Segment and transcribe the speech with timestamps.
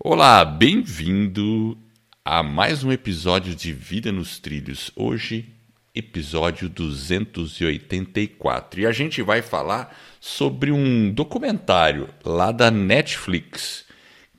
[0.00, 1.78] Olá, bem-vindo
[2.24, 4.90] a mais um episódio de Vida nos Trilhos.
[4.96, 5.48] Hoje,
[5.94, 8.80] episódio 284.
[8.80, 13.84] E a gente vai falar sobre um documentário lá da Netflix,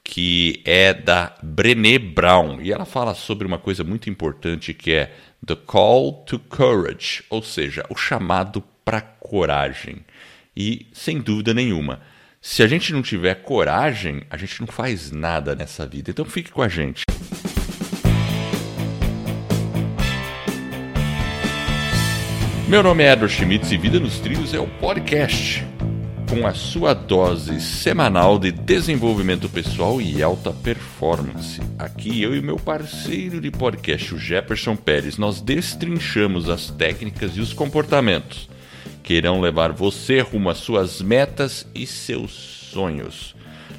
[0.04, 2.62] que é da Brené Brown.
[2.62, 7.42] E ela fala sobre uma coisa muito importante que é The Call to Courage, ou
[7.42, 10.00] seja, o chamado para coragem.
[10.56, 12.02] E, sem dúvida nenhuma,
[12.48, 16.12] se a gente não tiver coragem, a gente não faz nada nessa vida.
[16.12, 17.04] Então fique com a gente.
[22.68, 25.66] Meu nome é Edward Schmitz e Vida nos Trilhos é o podcast
[26.30, 31.60] com a sua dose semanal de desenvolvimento pessoal e alta performance.
[31.80, 37.42] Aqui eu e meu parceiro de podcast, o Jefferson Pérez, nós destrinchamos as técnicas e
[37.42, 38.48] os comportamentos
[39.06, 43.36] que irão levar você rumo às suas metas e seus sonhos.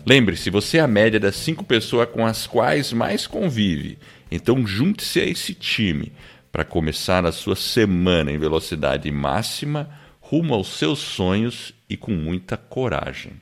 [0.06, 3.98] Lembre-se, você é a média das cinco pessoas com as quais mais convive.
[4.30, 6.12] Então junte-se a esse time
[6.52, 12.56] para começar a sua semana em velocidade máxima, rumo aos seus sonhos e com muita
[12.56, 13.32] coragem.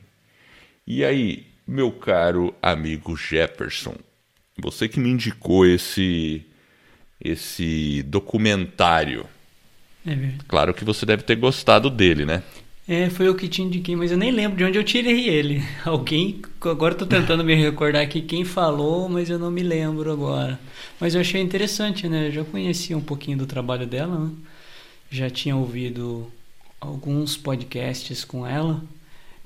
[0.87, 3.95] E aí, meu caro amigo Jefferson,
[4.57, 6.43] você que me indicou esse
[7.21, 9.25] esse documentário
[10.05, 10.45] É verdade.
[10.47, 12.43] Claro que você deve ter gostado dele, né?
[12.87, 15.63] É, foi eu que te indiquei, mas eu nem lembro de onde eu tirei ele.
[15.83, 16.41] Alguém.
[16.61, 20.59] Agora eu tô tentando me recordar aqui quem falou, mas eu não me lembro agora.
[20.99, 22.27] Mas eu achei interessante, né?
[22.27, 24.31] Eu já conhecia um pouquinho do trabalho dela, né?
[25.09, 26.31] Já tinha ouvido
[26.79, 28.83] alguns podcasts com ela.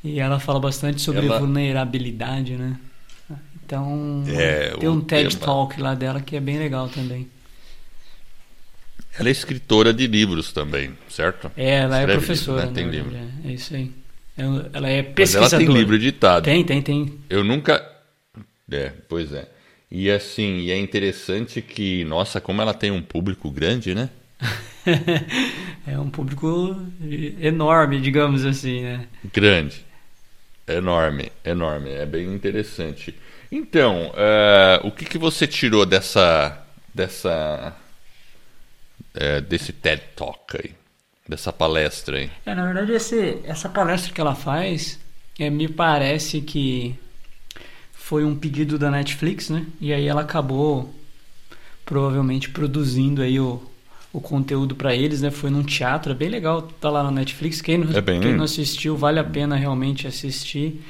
[0.03, 2.77] E ela fala bastante sobre Ela- vulnerabilidade, né?
[3.65, 5.45] Então, É, tem um TED tema.
[5.45, 7.27] Talk lá dela que é bem legal também.
[9.17, 11.51] Ela é escritora de livros também, certo?
[11.57, 12.81] É, ela é Escreve professora, livro, né?
[12.81, 13.15] Tem livro.
[13.15, 13.91] É, é isso aí.
[14.37, 15.55] Ela é Mas pesquisadora.
[15.55, 16.45] ela tem livro editado.
[16.45, 17.19] Tem, tem, tem.
[17.29, 17.85] Eu nunca.
[18.71, 19.47] É, pois é.
[19.91, 24.09] E assim, e é interessante que, nossa, como ela tem um público grande, né?
[25.85, 26.77] é um público
[27.41, 29.07] enorme, digamos assim, né?
[29.33, 29.83] Grande.
[30.67, 31.89] Enorme, enorme.
[31.89, 33.15] É bem interessante.
[33.51, 36.63] Então, eh, o que, que você tirou dessa.
[36.93, 37.75] dessa.
[39.13, 40.71] Eh, desse TED Talk aí?
[41.27, 42.29] Dessa palestra aí?
[42.45, 44.99] É, na verdade, esse, essa palestra que ela faz,
[45.37, 46.95] é, me parece que
[47.93, 49.65] foi um pedido da Netflix, né?
[49.79, 50.93] E aí ela acabou
[51.85, 53.61] provavelmente produzindo aí o,
[54.11, 55.29] o conteúdo para eles, né?
[55.31, 57.61] Foi num teatro, é bem legal, tá lá na Netflix.
[57.61, 60.81] Quem não, É bem- quem não assistiu, vale a pena realmente assistir.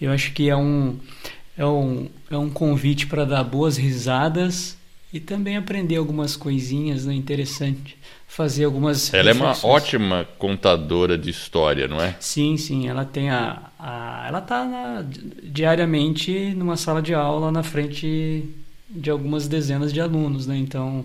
[0.00, 0.96] Eu acho que é um
[1.56, 4.77] é um, é um convite para dar boas risadas
[5.12, 7.14] e também aprender algumas coisinhas, né?
[7.14, 7.96] Interessante.
[8.26, 9.64] Fazer algumas Ela é uma reflexões.
[9.64, 12.16] ótima contadora de história, não é?
[12.20, 15.04] Sim, sim, ela tem a, a ela tá na-
[15.42, 18.44] diariamente numa sala de aula na frente
[18.90, 20.56] de algumas dezenas de alunos, né?
[20.58, 21.04] Então,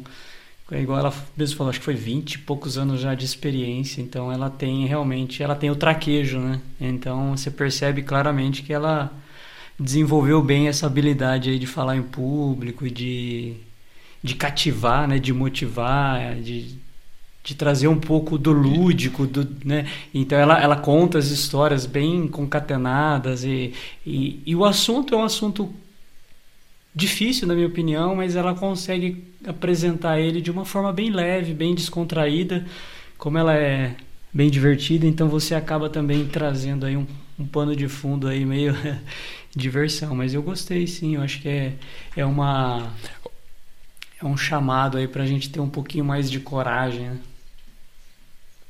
[0.72, 4.02] é igual ela mesmo falou, acho que foi 20 e poucos anos já de experiência,
[4.02, 6.60] então ela tem realmente, ela tem o traquejo, né?
[6.82, 9.12] Então, você percebe claramente que ela
[9.80, 13.54] desenvolveu bem essa habilidade aí de falar em público e de
[14.24, 16.82] de cativar, né, de motivar, de
[17.44, 19.86] de trazer um pouco do lúdico, do, né?
[20.14, 23.74] Então ela, ela conta as histórias bem concatenadas e,
[24.06, 25.74] e, e o assunto é um assunto
[26.96, 31.76] difícil, na minha opinião, mas ela consegue apresentar ele de uma forma bem leve, bem
[31.76, 32.66] descontraída,
[33.18, 33.96] como ela é
[34.32, 37.06] bem divertida, então você acaba também trazendo aí um,
[37.38, 38.74] um pano de fundo aí meio
[39.56, 41.74] diversão, mas eu gostei sim, eu acho que é,
[42.16, 42.94] é uma
[44.24, 47.20] é um chamado aí pra gente ter um pouquinho mais de coragem, né?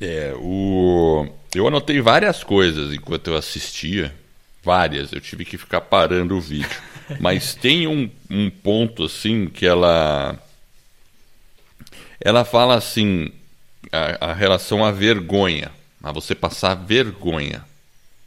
[0.01, 1.27] É, o...
[1.53, 4.13] Eu anotei várias coisas enquanto eu assistia.
[4.63, 5.13] Várias.
[5.13, 6.81] Eu tive que ficar parando o vídeo.
[7.19, 10.37] Mas tem um, um ponto, assim, que ela...
[12.19, 13.31] Ela fala, assim,
[13.91, 15.71] a, a relação à vergonha.
[16.01, 17.63] A você passar vergonha,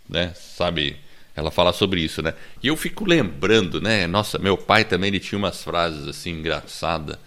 [0.08, 0.32] né?
[0.34, 0.96] Sabe?
[1.36, 2.32] Ela fala sobre isso, né?
[2.62, 4.06] E eu fico lembrando, né?
[4.06, 7.18] Nossa, meu pai também ele tinha umas frases assim engraçadas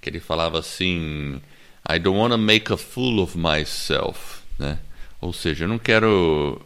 [0.00, 1.40] que ele falava assim:
[1.88, 4.78] I don't want to make a fool of myself, né?
[5.20, 6.60] Ou seja, eu não quero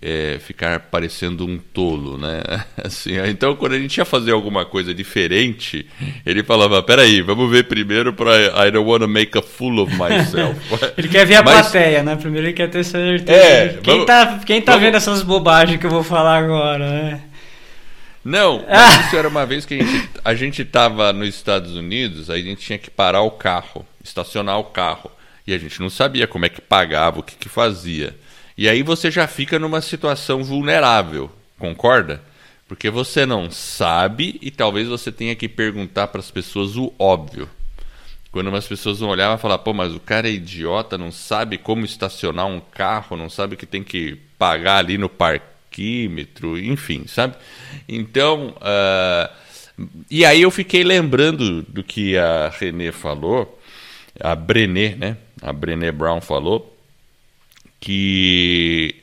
[0.00, 2.42] é, ficar parecendo um tolo, né?
[2.82, 5.86] Assim, então quando a gente ia fazer alguma coisa diferente,
[6.24, 9.92] ele falava: peraí, vamos ver primeiro para I don't want to make a fool of
[9.96, 10.58] myself.
[10.96, 12.14] Ele quer ver a Mas- plateia, né?
[12.16, 13.32] Primeiro ele quer ter certeza.
[13.38, 16.88] É, quem vamos- tá, quem tá vamos- vendo essas bobagens que eu vou falar agora,
[16.90, 17.20] né?
[18.24, 18.64] Não,
[19.06, 22.44] isso era uma vez que a gente, a gente tava nos Estados Unidos, aí a
[22.44, 25.10] gente tinha que parar o carro, estacionar o carro.
[25.46, 28.14] E a gente não sabia como é que pagava, o que, que fazia.
[28.56, 32.22] E aí você já fica numa situação vulnerável, concorda?
[32.68, 37.48] Porque você não sabe e talvez você tenha que perguntar para as pessoas o óbvio.
[38.30, 41.58] Quando umas pessoas vão olhar e falar, pô, mas o cara é idiota, não sabe
[41.58, 47.36] como estacionar um carro, não sabe que tem que pagar ali no parquímetro, enfim, sabe?
[47.88, 49.32] Então, uh,
[50.10, 53.60] e aí eu fiquei lembrando do que a Renê falou,
[54.18, 55.16] a Brené, né?
[55.40, 56.73] A Brené Brown falou,
[57.84, 58.94] que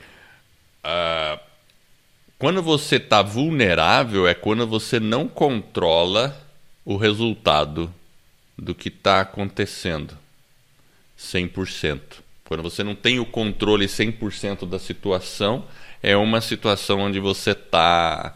[0.84, 1.40] uh,
[2.40, 6.36] quando você está vulnerável é quando você não controla
[6.84, 7.94] o resultado
[8.58, 10.18] do que está acontecendo
[11.16, 12.00] 100%.
[12.44, 15.64] Quando você não tem o controle 100% da situação,
[16.02, 18.36] é uma situação onde você tá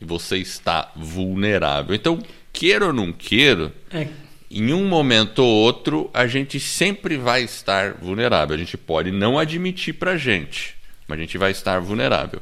[0.00, 1.94] você está vulnerável.
[1.94, 2.18] Então,
[2.52, 4.08] queira ou não queira, é.
[4.50, 8.54] Em um momento ou outro, a gente sempre vai estar vulnerável.
[8.54, 10.74] A gente pode não admitir para a gente,
[11.08, 12.40] mas a gente vai estar vulnerável.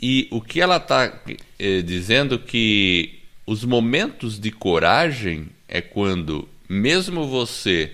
[0.00, 1.20] E o que ela está
[1.58, 7.92] eh, dizendo que os momentos de coragem é quando mesmo você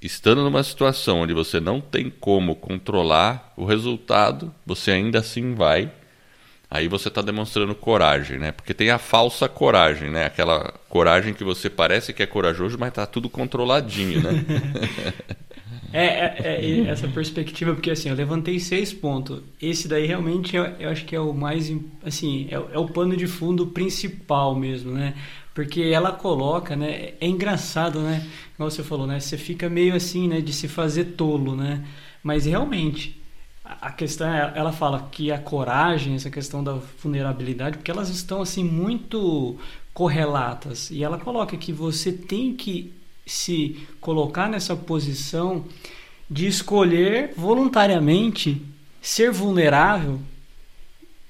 [0.00, 5.90] estando numa situação onde você não tem como controlar o resultado, você ainda assim vai.
[6.70, 8.52] Aí você está demonstrando coragem, né?
[8.52, 10.26] Porque tem a falsa coragem, né?
[10.26, 14.44] Aquela coragem que você parece que é corajoso, mas está tudo controladinho, né?
[15.92, 19.42] é, é, é, essa perspectiva, porque assim, eu levantei seis pontos.
[19.60, 21.72] Esse daí realmente eu, eu acho que é o mais,
[22.04, 25.14] assim, é, é o pano de fundo principal mesmo, né?
[25.58, 27.14] porque ela coloca, né?
[27.20, 28.24] É engraçado, né?
[28.56, 29.18] Como você falou, né?
[29.18, 30.40] Você fica meio assim, né?
[30.40, 31.84] De se fazer tolo, né?
[32.22, 33.17] Mas realmente
[33.80, 38.40] a questão é, ela fala que a coragem, essa questão da vulnerabilidade, porque elas estão
[38.40, 39.56] assim muito
[39.92, 42.92] correlatas e ela coloca que você tem que
[43.26, 45.64] se colocar nessa posição
[46.30, 48.62] de escolher voluntariamente
[49.00, 50.20] ser vulnerável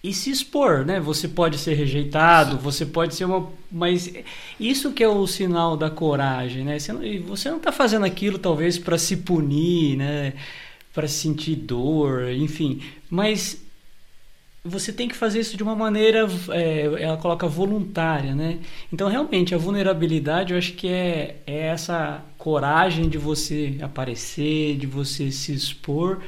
[0.03, 1.01] e se expor, né?
[1.01, 4.13] Você pode ser rejeitado, você pode ser uma, mas
[4.59, 6.79] isso que é o sinal da coragem, né?
[6.79, 10.35] Você não, você não está fazendo aquilo talvez para se punir, né?
[10.93, 13.63] Para sentir dor, enfim, mas
[14.65, 18.59] você tem que fazer isso de uma maneira, é, ela coloca voluntária, né?
[18.93, 24.87] Então realmente a vulnerabilidade, eu acho que é, é essa coragem de você aparecer, de
[24.87, 26.21] você se expor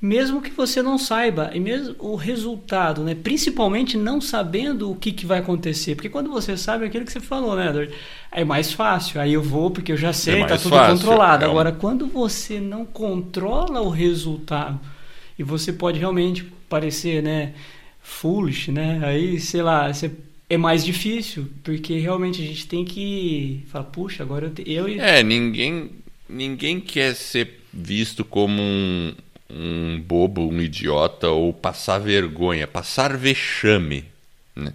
[0.00, 3.14] mesmo que você não saiba, e mesmo o resultado, né?
[3.14, 5.94] principalmente não sabendo o que, que vai acontecer.
[5.94, 7.92] Porque quando você sabe aquilo que você falou, né, Edward?
[8.30, 11.44] É mais fácil, aí eu vou porque eu já sei, é tá tudo fácil, controlado.
[11.44, 11.50] É um...
[11.50, 14.78] Agora, quando você não controla o resultado,
[15.38, 17.54] e você pode realmente parecer, né,
[18.02, 19.00] foolish, né?
[19.04, 20.10] Aí, sei lá, você
[20.50, 24.50] é mais difícil, porque realmente a gente tem que falar, puxa, agora eu...
[24.50, 24.70] Te...
[24.70, 24.88] eu...
[24.88, 25.90] É, ninguém,
[26.28, 29.14] ninguém quer ser visto como um
[29.50, 34.04] um bobo, um idiota ou passar vergonha, passar vexame.
[34.54, 34.72] Né?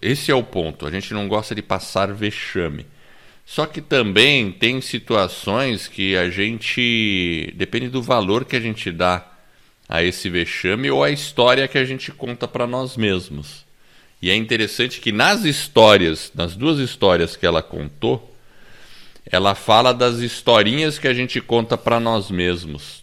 [0.00, 0.86] Esse é o ponto.
[0.86, 2.86] A gente não gosta de passar vexame.
[3.44, 7.52] Só que também tem situações que a gente.
[7.56, 9.26] Depende do valor que a gente dá
[9.88, 13.64] a esse vexame ou a história que a gente conta para nós mesmos.
[14.22, 18.32] E é interessante que nas histórias, nas duas histórias que ela contou,
[19.26, 23.02] ela fala das historinhas que a gente conta para nós mesmos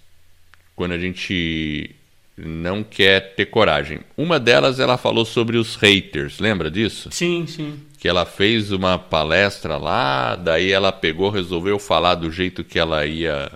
[0.78, 1.90] quando a gente
[2.38, 4.00] não quer ter coragem.
[4.16, 7.10] Uma delas ela falou sobre os haters, lembra disso?
[7.12, 7.80] Sim, sim.
[7.98, 13.08] Que ela fez uma palestra lá, daí ela pegou, resolveu falar do jeito que ela
[13.08, 13.52] ia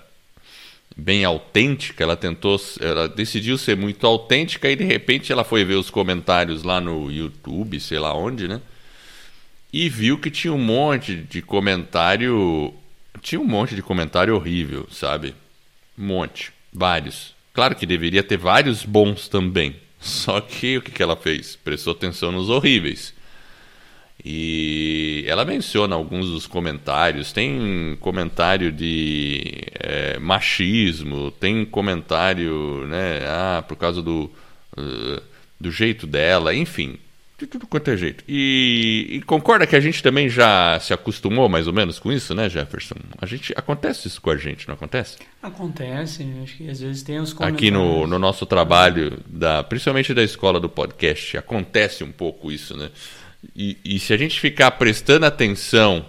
[0.96, 5.76] bem autêntica, ela tentou, ela decidiu ser muito autêntica e de repente ela foi ver
[5.76, 8.60] os comentários lá no YouTube, sei lá onde, né?
[9.72, 12.74] E viu que tinha um monte de comentário,
[13.22, 15.36] tinha um monte de comentário horrível, sabe?
[15.96, 16.52] Um monte.
[16.72, 17.34] Vários.
[17.52, 19.76] Claro que deveria ter vários bons também.
[20.00, 21.54] Só que o que, que ela fez?
[21.54, 23.14] Prestou atenção nos horríveis.
[24.24, 27.32] E ela menciona alguns dos comentários.
[27.32, 33.20] Tem comentário de é, machismo, tem comentário, né?
[33.26, 34.30] Ah, por causa do,
[34.76, 35.22] uh,
[35.60, 36.98] do jeito dela, enfim
[37.42, 38.22] de tudo quanto é jeito.
[38.28, 42.34] E, e, concorda que a gente também já se acostumou mais ou menos com isso,
[42.34, 42.94] né, Jefferson?
[43.20, 45.18] A gente acontece isso com a gente, não acontece?
[45.42, 50.22] Acontece, acho que às vezes tem os Aqui no, no nosso trabalho, da, principalmente da
[50.22, 52.90] escola do podcast, acontece um pouco isso, né?
[53.56, 56.06] E, e se a gente ficar prestando atenção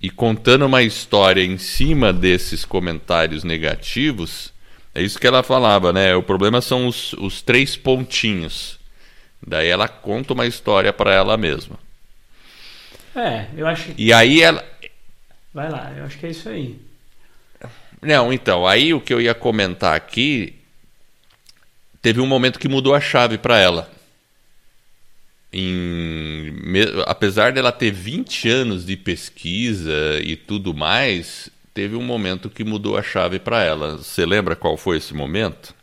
[0.00, 4.52] e contando uma história em cima desses comentários negativos,
[4.94, 6.14] é isso que ela falava, né?
[6.14, 8.80] O problema são os, os três pontinhos
[9.46, 11.78] Daí ela conta uma história para ela mesma.
[13.14, 13.92] É, eu acho.
[13.98, 14.64] E aí ela.
[15.52, 16.78] Vai lá, eu acho que é isso aí.
[18.00, 20.54] Não, então, aí o que eu ia comentar aqui.
[22.00, 23.90] Teve um momento que mudou a chave para ela.
[25.52, 26.52] em,
[27.06, 32.96] apesar dela ter 20 anos de pesquisa e tudo mais, teve um momento que mudou
[32.96, 33.98] a chave para ela.
[33.98, 35.74] Você lembra qual foi esse momento?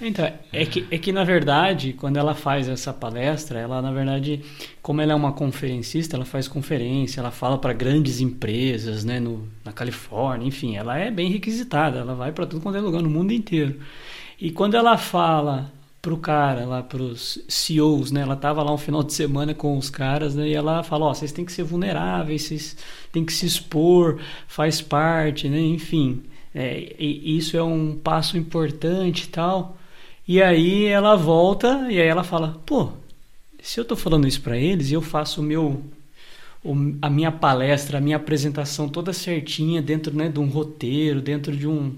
[0.00, 4.44] Então, é que, é que na verdade, quando ela faz essa palestra, ela na verdade,
[4.82, 9.48] como ela é uma conferencista, ela faz conferência, ela fala para grandes empresas, né, no,
[9.64, 13.10] na Califórnia, enfim, ela é bem requisitada, ela vai para tudo quanto é lugar no
[13.10, 13.80] mundo inteiro.
[14.40, 15.72] E quando ela fala
[16.04, 18.20] pro cara lá, pros CEOs, né?
[18.20, 20.48] Ela tava lá um final de semana com os caras, né?
[20.48, 22.76] E ela falou, vocês têm que ser vulneráveis, vocês
[23.10, 25.58] têm que se expor, faz parte, né?
[25.58, 26.22] Enfim,
[26.54, 29.76] é, isso é um passo importante e tal.
[30.26, 32.90] E aí ela volta e aí ela fala, pô,
[33.62, 35.82] se eu tô falando isso para eles e eu faço o meu
[37.02, 41.68] a minha palestra, a minha apresentação toda certinha dentro né, de um roteiro, dentro de
[41.68, 41.94] um,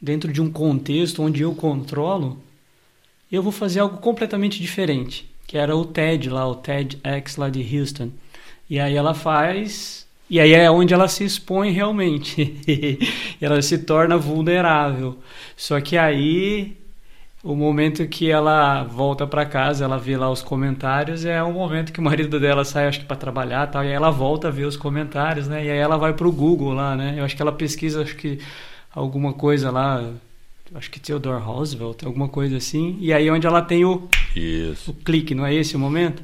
[0.00, 2.38] dentro de um contexto onde eu controlo,
[3.32, 7.78] eu vou fazer algo completamente diferente, que era o TED lá, o TEDx lá de
[7.78, 8.10] Houston.
[8.68, 12.56] E aí ela faz, e aí é onde ela se expõe realmente.
[13.40, 15.18] ela se torna vulnerável.
[15.56, 16.76] Só que aí
[17.42, 21.92] o momento que ela volta para casa, ela vê lá os comentários, é o momento
[21.92, 24.50] que o marido dela sai, acho que para trabalhar, tal, e aí ela volta a
[24.50, 25.64] ver os comentários, né?
[25.64, 27.14] E aí ela vai pro Google lá, né?
[27.18, 28.38] Eu acho que ela pesquisa, acho que
[28.94, 30.12] alguma coisa lá,
[30.74, 32.96] acho que Theodore Roosevelt, alguma coisa assim.
[33.00, 34.90] E aí é onde ela tem o, Isso.
[34.90, 36.22] o clique, não é esse o momento?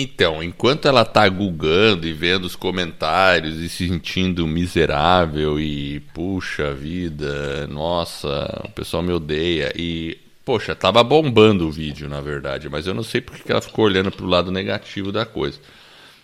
[0.00, 6.72] Então, enquanto ela tá googando e vendo os comentários e se sentindo miserável e puxa
[6.72, 12.86] vida, nossa, o pessoal me odeia e poxa, tava bombando o vídeo na verdade, mas
[12.86, 15.58] eu não sei porque ela ficou olhando pro lado negativo da coisa.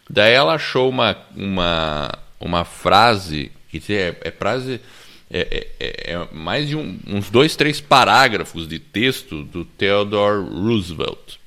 [0.08, 4.80] Daí ela achou uma uma uma frase que é, é frase
[5.28, 11.42] é, é, é, mais de um, uns dois, três parágrafos de texto do Theodore Roosevelt.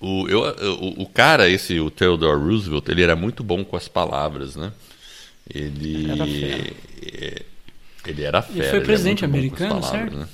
[0.00, 3.88] O, eu, o, o, cara, esse, o Theodore Roosevelt, ele era muito bom com as
[3.88, 4.72] palavras, né?
[5.52, 6.72] Ele era fera.
[7.12, 7.42] É,
[8.06, 8.58] ele era fera.
[8.58, 10.16] Ele foi presidente ele americano, palavras, certo?
[10.16, 10.28] Né?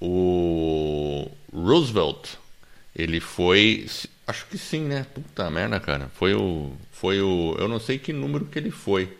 [0.00, 2.30] O Roosevelt,
[2.96, 3.86] ele foi,
[4.26, 5.06] acho que sim, né?
[5.14, 6.10] Puta merda, cara.
[6.14, 9.16] Foi o, foi o, eu não sei que número que ele foi.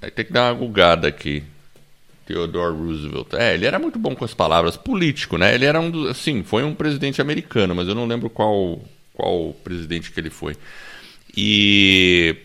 [0.00, 1.42] Aí tem que dar uma gugada aqui.
[2.26, 3.34] Theodore Roosevelt.
[3.34, 4.76] É, ele era muito bom com as palavras.
[4.76, 5.54] Político, né?
[5.54, 6.16] Ele era um dos.
[6.16, 10.56] Sim, foi um presidente americano, mas eu não lembro qual, qual presidente que ele foi.
[11.36, 12.36] E.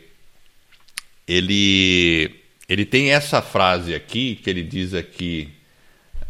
[1.28, 2.36] Ele.
[2.70, 5.50] Ele tem essa frase aqui, que ele diz aqui.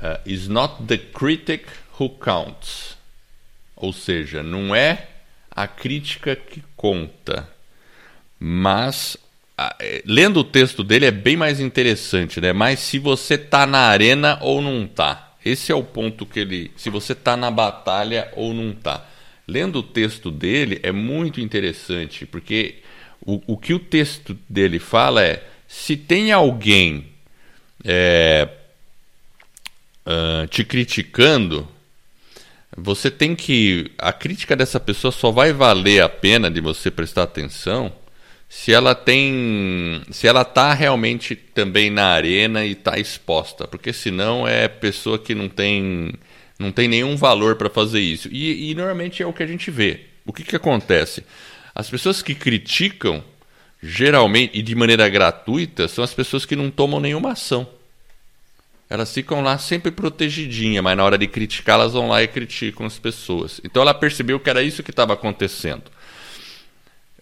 [0.02, 1.66] Uh, is not the critic
[2.00, 2.98] who counts.
[3.76, 5.08] Ou seja, não é
[5.52, 7.48] a crítica que conta,
[8.40, 9.18] mas
[10.06, 12.54] lendo o texto dele é bem mais interessante, né?
[12.54, 15.34] Mas se você tá na arena ou não tá.
[15.44, 16.72] Esse é o ponto que ele.
[16.76, 19.06] Se você tá na batalha ou não tá.
[19.48, 22.76] Lendo o texto dele é muito interessante, porque
[23.26, 27.08] o, o que o texto dele fala é: se tem alguém
[27.84, 28.48] é,
[30.06, 31.68] uh, te criticando,
[32.78, 33.92] você tem que.
[33.98, 37.92] A crítica dessa pessoa só vai valer a pena de você prestar atenção
[38.52, 44.46] se ela tem, se ela está realmente também na arena e está exposta, porque senão
[44.46, 46.12] é pessoa que não tem,
[46.60, 48.28] não tem nenhum valor para fazer isso.
[48.30, 50.02] E, e, normalmente é o que a gente vê.
[50.26, 51.24] O que, que acontece?
[51.74, 53.24] As pessoas que criticam,
[53.82, 57.66] geralmente e de maneira gratuita, são as pessoas que não tomam nenhuma ação.
[58.90, 62.86] Elas ficam lá sempre protegidinhas, mas na hora de criticar, elas vão lá e criticam
[62.86, 63.62] as pessoas.
[63.64, 65.84] Então ela percebeu que era isso que estava acontecendo.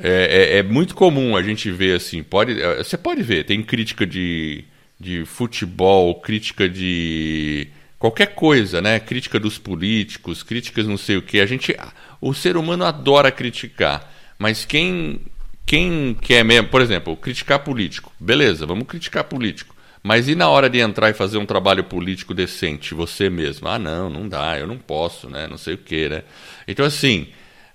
[0.01, 3.61] É, é, é, muito comum a gente ver assim, pode, é, você pode ver, tem
[3.61, 4.63] crítica de,
[4.97, 8.97] de futebol, crítica de qualquer coisa, né?
[8.99, 11.41] Crítica dos políticos, críticas não sei o que.
[11.41, 11.75] A gente,
[12.21, 15.19] o ser humano adora criticar, mas quem
[15.65, 18.65] quem quer mesmo, por exemplo, criticar político, beleza?
[18.65, 19.75] Vamos criticar político.
[20.01, 23.67] Mas e na hora de entrar e fazer um trabalho político decente, você mesmo?
[23.67, 25.45] Ah, não, não dá, eu não posso, né?
[25.47, 26.23] Não sei o que, né?
[26.67, 27.27] Então assim,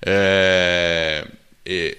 [0.05, 1.27] é é,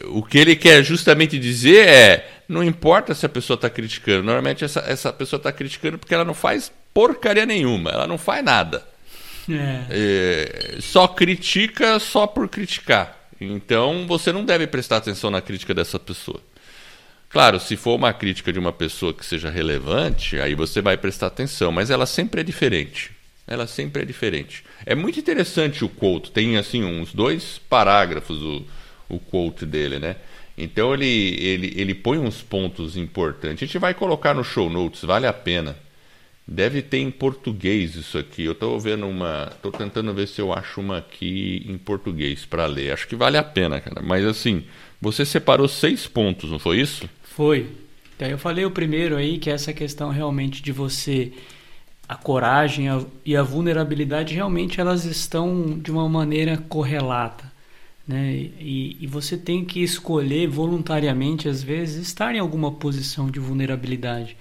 [0.05, 4.63] o que ele quer justamente dizer é: não importa se a pessoa está criticando, normalmente
[4.63, 8.85] essa, essa pessoa está criticando porque ela não faz porcaria nenhuma, ela não faz nada.
[9.49, 9.85] É.
[9.89, 13.29] É, só critica só por criticar.
[13.39, 16.39] Então você não deve prestar atenção na crítica dessa pessoa.
[17.29, 21.27] Claro, se for uma crítica de uma pessoa que seja relevante, aí você vai prestar
[21.27, 23.11] atenção, mas ela sempre é diferente.
[23.47, 24.63] Ela sempre é diferente.
[24.85, 28.65] É muito interessante o quote, tem assim uns dois parágrafos o
[29.09, 30.15] o quote dele, né?
[30.57, 33.63] Então ele, ele, ele põe uns pontos importantes.
[33.63, 35.75] A gente vai colocar no show notes, vale a pena.
[36.47, 38.43] Deve ter em português isso aqui.
[38.43, 39.49] Eu estou vendo uma.
[39.51, 42.93] Estou tentando ver se eu acho uma aqui em português para ler.
[42.93, 44.01] Acho que vale a pena, cara.
[44.01, 44.63] Mas assim,
[45.01, 47.09] você separou seis pontos, não foi isso?
[47.23, 47.67] Foi.
[48.17, 51.33] Daí eu falei o primeiro aí, que é essa questão realmente de você.
[52.07, 52.85] A coragem
[53.25, 57.51] e a vulnerabilidade realmente elas estão de uma maneira correlata.
[58.07, 58.33] Né?
[58.59, 64.37] E, e você tem que escolher voluntariamente, às vezes, estar em alguma posição de vulnerabilidade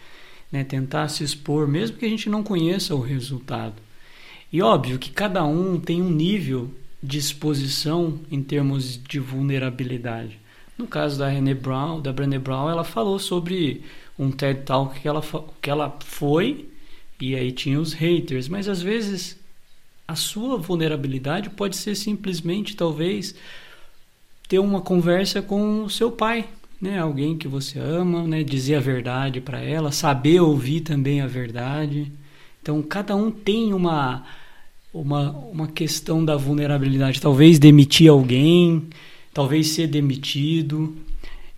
[0.55, 0.63] né?
[0.63, 3.75] tentar se expor, mesmo que a gente não conheça o resultado.
[4.53, 6.71] E óbvio que cada um tem um nível
[7.03, 10.39] de exposição em termos de vulnerabilidade.
[10.79, 13.83] No caso da Brené Brown, da Brené Brown, ela falou sobre
[14.17, 15.23] um TED Talk que ela,
[15.61, 16.69] que ela foi
[17.21, 19.37] e aí tinha os haters, mas às vezes
[20.07, 23.35] a sua vulnerabilidade pode ser simplesmente talvez
[24.49, 26.47] ter uma conversa com o seu pai,
[26.81, 31.27] né, alguém que você ama, né, dizer a verdade para ela, saber ouvir também a
[31.27, 32.13] verdade.
[32.61, 34.25] Então, cada um tem uma,
[34.93, 37.21] uma, uma questão da vulnerabilidade.
[37.21, 38.89] Talvez demitir alguém,
[39.33, 40.95] talvez ser demitido,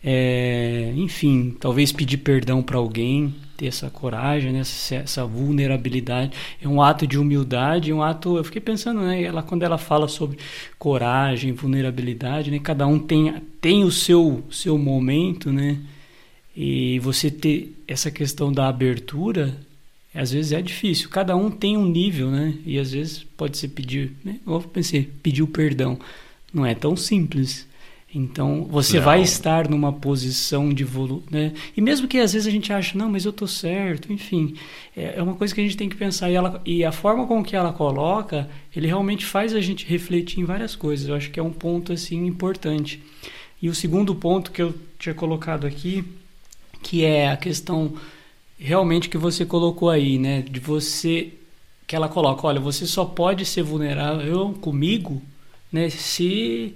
[0.03, 4.61] é, enfim, talvez pedir perdão para alguém ter essa coragem, né?
[4.61, 6.33] essa, essa, vulnerabilidade.
[6.61, 8.37] É um ato de humildade, um ato.
[8.37, 9.23] Eu fiquei pensando, né?
[9.23, 10.39] Ela, quando ela fala sobre
[10.79, 12.59] coragem, vulnerabilidade, né?
[12.59, 15.79] Cada um tem, tem o seu, seu momento, né?
[16.57, 19.57] E você ter essa questão da abertura,
[20.15, 21.09] às vezes é difícil.
[21.11, 22.55] Cada um tem um nível, né?
[22.65, 24.41] E às vezes pode ser pedir, né?
[24.47, 25.99] Eu pensei, pedir o perdão.
[26.53, 27.67] Não é tão simples.
[28.15, 29.05] Então, você não.
[29.05, 31.25] vai estar numa posição de volume.
[31.31, 31.53] Né?
[31.77, 34.55] E mesmo que às vezes a gente ache, não, mas eu estou certo, enfim,
[34.97, 36.31] é, é uma coisa que a gente tem que pensar.
[36.31, 40.41] E, ela, e a forma com que ela coloca, ele realmente faz a gente refletir
[40.41, 41.09] em várias coisas.
[41.09, 43.03] Eu acho que é um ponto assim importante.
[43.61, 46.05] E o segundo ponto que eu tinha colocado aqui,
[46.83, 47.95] que é a questão
[48.59, 50.43] realmente que você colocou aí, né?
[50.43, 51.33] De você.
[51.87, 55.23] Que ela coloca, olha, você só pode ser vulnerável comigo
[55.73, 56.75] né, se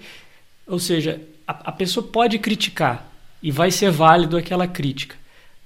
[0.71, 3.11] ou seja, a, a pessoa pode criticar
[3.43, 5.17] e vai ser válido aquela crítica,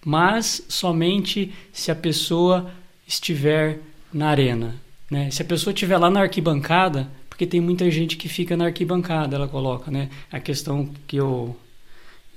[0.04, 2.70] mas somente se a pessoa
[3.06, 3.80] estiver
[4.12, 4.76] na arena.
[5.10, 5.30] Né?
[5.30, 9.34] Se a pessoa estiver lá na arquibancada, porque tem muita gente que fica na arquibancada,
[9.34, 10.08] ela coloca, né?
[10.30, 11.54] A questão que o,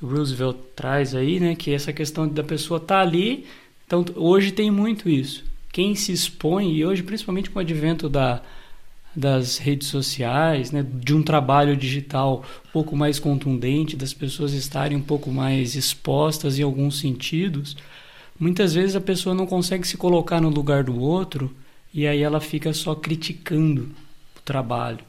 [0.01, 1.55] Roosevelt traz aí, né?
[1.55, 3.45] Que é essa questão da pessoa estar tá ali.
[3.85, 5.43] Então, hoje tem muito isso.
[5.71, 8.41] Quem se expõe, e hoje, principalmente com o advento da,
[9.17, 14.95] das redes sociais, né, de um trabalho digital um pouco mais contundente, das pessoas estarem
[14.95, 17.75] um pouco mais expostas em alguns sentidos,
[18.39, 21.51] muitas vezes a pessoa não consegue se colocar no lugar do outro
[21.91, 23.89] e aí ela fica só criticando
[24.37, 24.99] o trabalho.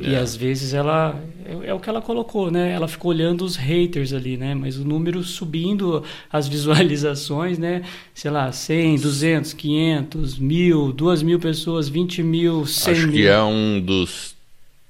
[0.00, 0.10] É.
[0.10, 2.72] E às vezes ela é, é, o que ela colocou, né?
[2.72, 4.54] Ela ficou olhando os haters ali, né?
[4.54, 7.82] Mas o número subindo, as visualizações, né?
[8.14, 13.12] Sei lá, 100, 200, 500, mil, 2 mil pessoas, 20 mil, 100 Acho mil.
[13.12, 14.34] que é um dos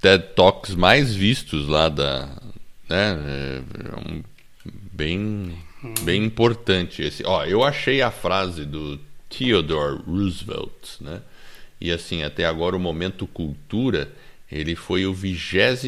[0.00, 2.28] TED Talks mais vistos lá da,
[2.88, 3.18] né?
[3.18, 4.22] É um,
[4.92, 5.56] bem,
[6.02, 7.22] bem importante esse.
[7.24, 11.20] Ó, eu achei a frase do Theodore Roosevelt, né?
[11.80, 14.10] E assim, até agora o momento cultura
[14.50, 15.86] ele foi o 26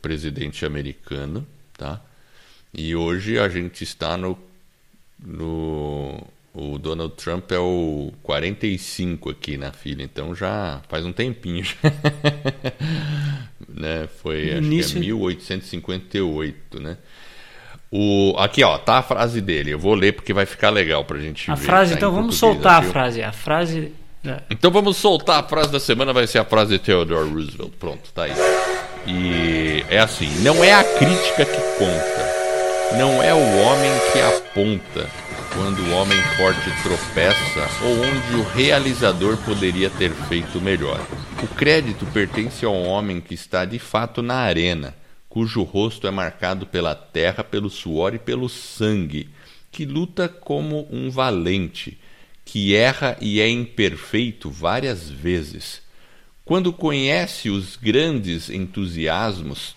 [0.00, 1.46] presidente americano,
[1.76, 2.00] tá?
[2.72, 4.38] E hoje a gente está no,
[5.18, 11.64] no o Donald Trump é o 45 aqui na fila, então já faz um tempinho.
[13.68, 14.08] né?
[14.22, 14.80] Foi Início...
[14.80, 16.96] acho que é 1858, né?
[17.92, 19.72] O, aqui ó, tá a frase dele.
[19.72, 21.62] Eu vou ler porque vai ficar legal pra gente a ver.
[21.62, 23.22] A frase, tá então vamos soltar a frase.
[23.22, 23.92] A frase
[24.24, 24.42] é.
[24.50, 27.72] Então vamos soltar a frase da semana, vai ser a frase de Theodore Roosevelt.
[27.78, 28.32] Pronto, tá aí.
[29.06, 35.08] E é assim: não é a crítica que conta, não é o homem que aponta
[35.54, 41.00] quando o homem forte tropeça ou onde o realizador poderia ter feito melhor.
[41.42, 44.94] O crédito pertence ao homem que está de fato na arena,
[45.28, 49.28] cujo rosto é marcado pela terra, pelo suor e pelo sangue,
[49.72, 51.98] que luta como um valente
[52.50, 55.80] que erra e é imperfeito várias vezes.
[56.44, 59.76] Quando conhece os grandes entusiasmos,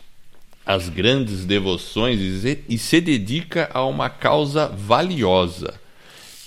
[0.65, 5.79] as grandes devoções e se dedica a uma causa valiosa,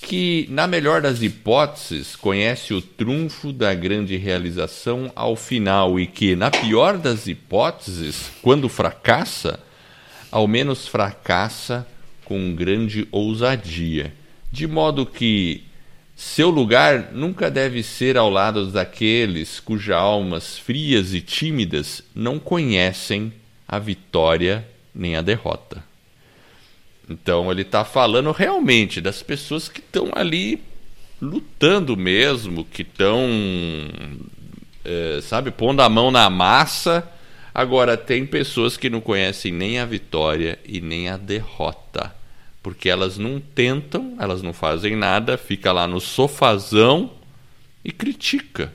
[0.02, 6.34] que, na melhor das hipóteses, conhece o trunfo da grande realização ao final e que,
[6.34, 9.60] na pior das hipóteses, quando fracassa,
[10.32, 11.86] ao menos fracassa
[12.24, 14.12] com grande ousadia,
[14.50, 15.66] de modo que
[16.16, 23.30] seu lugar nunca deve ser ao lado daqueles cujas almas frias e tímidas não conhecem
[23.68, 25.84] a vitória nem a derrota.
[27.06, 30.62] Então ele está falando realmente das pessoas que estão ali
[31.20, 33.28] lutando mesmo, que estão,
[34.82, 37.06] é, sabe, pondo a mão na massa.
[37.54, 42.14] Agora, tem pessoas que não conhecem nem a vitória e nem a derrota.
[42.66, 47.12] Porque elas não tentam, elas não fazem nada, fica lá no sofazão
[47.84, 48.72] e critica.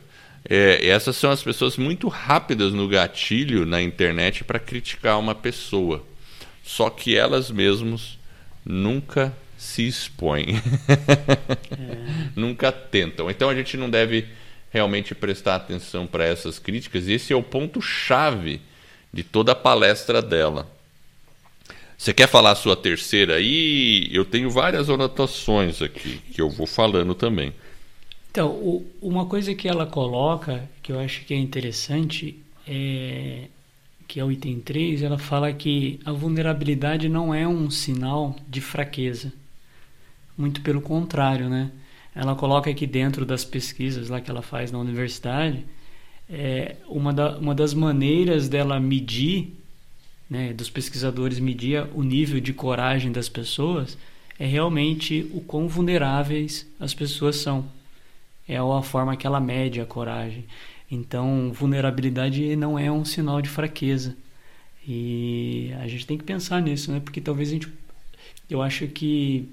[0.50, 6.06] É, essas são as pessoas muito rápidas no gatilho na internet para criticar uma pessoa.
[6.64, 8.18] Só que elas mesmas
[8.66, 10.56] nunca se expõem.
[10.88, 12.30] é.
[12.34, 13.30] Nunca tentam.
[13.30, 14.26] Então a gente não deve
[14.70, 17.10] realmente prestar atenção para essas críticas.
[17.10, 18.62] E esse é o ponto-chave
[19.12, 20.80] de toda a palestra dela.
[22.02, 24.10] Você quer falar a sua terceira aí?
[24.12, 27.54] Eu tenho várias anotações aqui que eu vou falando também.
[28.32, 33.44] Então, o, uma coisa que ela coloca, que eu acho que é interessante, é
[34.08, 38.62] que é o item 3, ela fala que a vulnerabilidade não é um sinal de
[38.62, 39.32] fraqueza.
[40.36, 41.70] Muito pelo contrário, né?
[42.16, 45.64] Ela coloca aqui dentro das pesquisas lá que ela faz na universidade,
[46.28, 49.61] é, uma, da, uma das maneiras dela medir,
[50.32, 53.98] né, dos pesquisadores medir o nível de coragem das pessoas,
[54.40, 57.66] é realmente o quão vulneráveis as pessoas são.
[58.48, 60.46] É a forma que ela mede a coragem.
[60.90, 64.16] Então, vulnerabilidade não é um sinal de fraqueza.
[64.88, 67.02] E a gente tem que pensar nisso, né?
[67.02, 67.68] Porque talvez a gente.
[68.50, 69.50] Eu acho que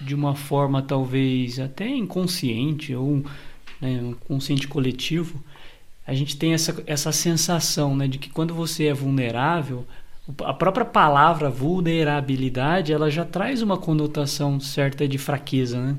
[0.00, 3.24] de uma forma talvez até inconsciente ou
[3.80, 5.42] né, um consciente coletivo,
[6.08, 9.86] a gente tem essa, essa sensação né, de que quando você é vulnerável,
[10.42, 15.96] a própria palavra vulnerabilidade ela já traz uma conotação certa de fraqueza, né?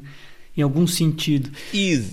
[0.57, 1.51] em algum sentido.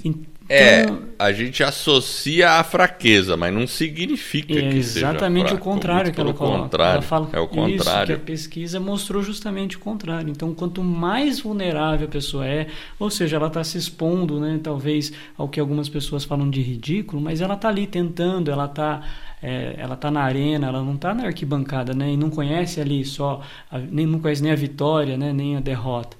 [0.04, 0.86] Então, é,
[1.18, 5.56] a gente associa a fraqueza, mas não significa é que seja exatamente fraco.
[5.56, 6.62] o contrário que ela coloca.
[6.62, 7.76] Contrário, ela fala é o contrário.
[7.76, 10.30] Isso, que a pesquisa mostrou justamente o contrário.
[10.30, 15.12] Então, quanto mais vulnerável a pessoa é, ou seja, ela está se expondo, né, talvez
[15.36, 19.02] ao que algumas pessoas falam de ridículo, mas ela está ali tentando, ela está
[19.42, 23.04] é, ela está na arena, ela não está na arquibancada, né, e não conhece ali
[23.04, 26.16] só, a, nem não conhece nem a vitória, né, nem a derrota.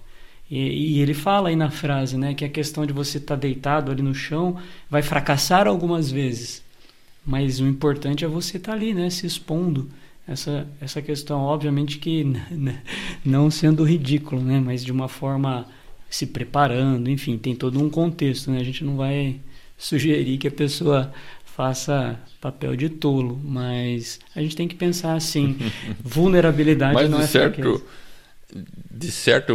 [0.50, 0.58] E,
[0.96, 3.90] e, ele fala aí na frase, né, que a questão de você estar tá deitado
[3.90, 4.56] ali no chão
[4.88, 6.62] vai fracassar algumas vezes,
[7.24, 9.88] mas o importante é você estar tá ali, né, se expondo.
[10.28, 12.24] Essa, essa questão, obviamente que
[13.24, 15.66] não sendo ridículo, né, mas de uma forma
[16.08, 18.60] se preparando, enfim, tem todo um contexto, né?
[18.60, 19.40] A gente não vai
[19.76, 21.12] sugerir que a pessoa
[21.44, 25.56] faça papel de tolo, mas a gente tem que pensar assim,
[26.00, 27.84] vulnerabilidade mas não é certo fraqueza
[28.52, 29.54] de certo,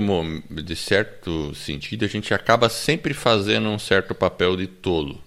[0.49, 5.21] de certo sentido, a gente acaba sempre fazendo um certo papel de tolo.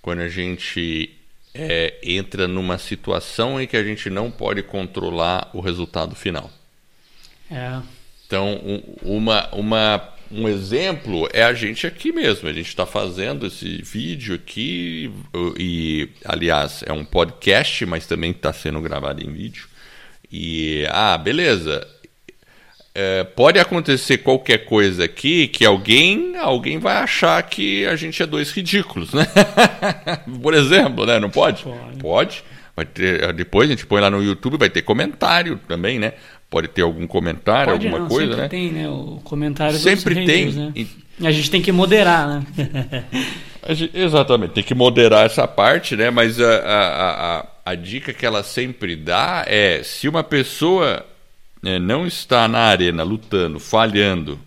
[0.00, 1.10] Quando a gente
[1.54, 6.50] é, entra numa situação em que a gente não pode controlar o resultado final.
[7.50, 7.80] É.
[8.26, 12.48] Então, um, uma, uma, um exemplo é a gente aqui mesmo.
[12.48, 15.12] A gente está fazendo esse vídeo aqui,
[15.58, 19.68] e, aliás, é um podcast, mas também está sendo gravado em vídeo.
[20.32, 21.86] E, ah, beleza
[22.94, 28.26] é, pode acontecer qualquer coisa aqui que alguém alguém vai achar que a gente é
[28.26, 29.26] dois ridículos, né?
[30.42, 31.18] Por exemplo, né?
[31.18, 31.62] Não pode?
[31.62, 31.98] Pode.
[31.98, 32.44] pode.
[32.74, 36.14] Vai ter, depois a gente põe lá no YouTube, vai ter comentário também, né?
[36.48, 38.48] Pode ter algum comentário, pode alguma não, coisa, sempre né?
[38.48, 38.88] tem, né?
[38.88, 40.50] O comentário sempre tem.
[40.50, 40.72] Haters, né?
[41.22, 43.04] A gente tem que moderar, né?
[43.94, 46.10] Exatamente, tem que moderar essa parte, né?
[46.10, 51.04] Mas a, a, a, a dica que ela sempre dá é se uma pessoa
[51.64, 54.38] é, não está na arena lutando, falhando,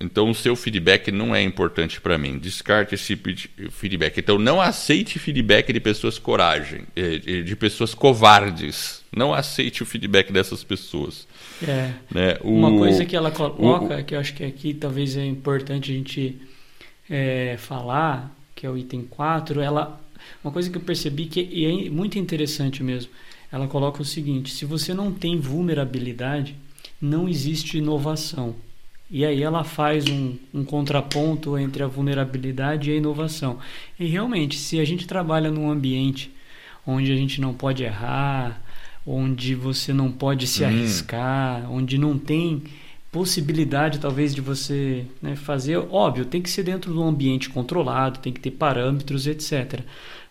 [0.00, 2.38] então o seu feedback não é importante para mim.
[2.38, 3.16] Descarte esse
[3.70, 4.18] feedback.
[4.18, 9.02] Então não aceite feedback de pessoas coragem, é, de pessoas covardes.
[9.14, 11.26] Não aceite o feedback dessas pessoas.
[11.66, 11.92] É.
[12.12, 12.36] Né?
[12.42, 15.92] O, Uma coisa que ela coloca, o, que eu acho que aqui talvez é importante
[15.92, 16.36] a gente
[17.08, 20.00] é, falar, que é o item 4, ela,
[20.42, 23.10] uma coisa que eu percebi que é muito interessante mesmo
[23.54, 26.56] ela coloca o seguinte: se você não tem vulnerabilidade,
[27.00, 28.56] não existe inovação.
[29.08, 33.60] E aí ela faz um, um, contraponto entre a vulnerabilidade e a inovação.
[34.00, 36.32] E realmente, se a gente trabalha num ambiente
[36.84, 38.60] onde a gente não pode errar,
[39.06, 40.66] onde você não pode se hum.
[40.66, 42.60] arriscar, onde não tem
[43.12, 48.18] possibilidade talvez de você né, fazer, óbvio, tem que ser dentro de um ambiente controlado,
[48.18, 49.82] tem que ter parâmetros, etc.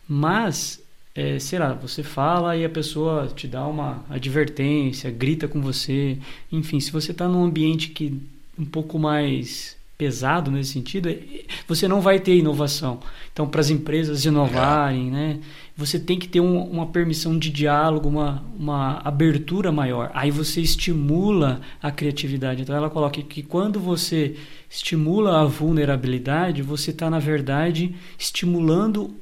[0.05, 0.82] Mas
[1.15, 6.17] é, sei lá, você fala e a pessoa te dá uma advertência, grita com você,
[6.51, 8.19] enfim, se você está num ambiente que
[8.57, 11.19] um pouco mais pesado nesse sentido, é,
[11.67, 12.99] você não vai ter inovação.
[13.31, 15.39] Então, para as empresas inovarem, né,
[15.77, 20.11] você tem que ter um, uma permissão de diálogo, uma, uma abertura maior.
[20.13, 22.63] Aí você estimula a criatividade.
[22.63, 24.35] Então, ela coloca que quando você
[24.69, 29.15] estimula a vulnerabilidade, você está, na verdade, estimulando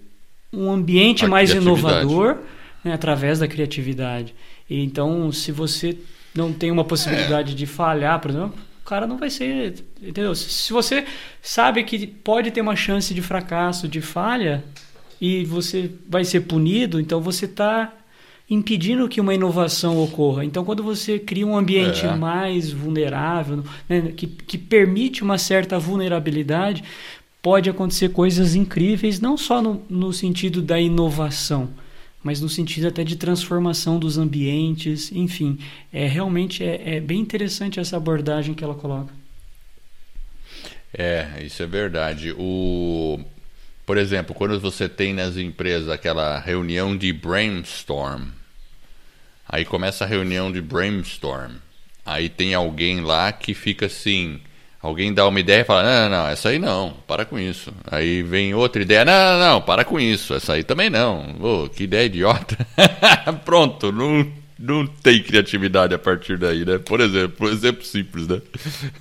[0.51, 2.37] um ambiente a mais inovador
[2.83, 4.33] né, através da criatividade.
[4.69, 5.97] E, então, se você
[6.35, 7.55] não tem uma possibilidade é.
[7.55, 9.75] de falhar, por exemplo, o cara não vai ser.
[10.01, 10.33] Entendeu?
[10.35, 11.05] Se você
[11.41, 14.63] sabe que pode ter uma chance de fracasso, de falha,
[15.19, 17.93] e você vai ser punido, então você está
[18.49, 20.43] impedindo que uma inovação ocorra.
[20.43, 22.13] Então, quando você cria um ambiente é.
[22.13, 26.83] mais vulnerável, né, que, que permite uma certa vulnerabilidade,
[27.41, 31.69] pode acontecer coisas incríveis, não só no, no sentido da inovação,
[32.23, 35.58] mas no sentido até de transformação dos ambientes, enfim,
[35.91, 39.13] é realmente é, é bem interessante essa abordagem que ela coloca.
[40.93, 42.34] É, isso é verdade.
[42.38, 43.19] O,
[43.86, 48.27] por exemplo, quando você tem nas empresas aquela reunião de brainstorm,
[49.47, 51.54] aí começa a reunião de brainstorm,
[52.06, 54.39] aí tem alguém lá que fica assim,
[54.81, 57.71] Alguém dá uma ideia e fala: não, não, não, essa aí não, para com isso.
[57.89, 61.35] Aí vem outra ideia: não, não, não, para com isso, essa aí também não.
[61.39, 62.57] Oh, que ideia idiota.
[63.45, 66.79] Pronto, não, não tem criatividade a partir daí, né?
[66.79, 68.41] Por exemplo, por exemplo simples, né?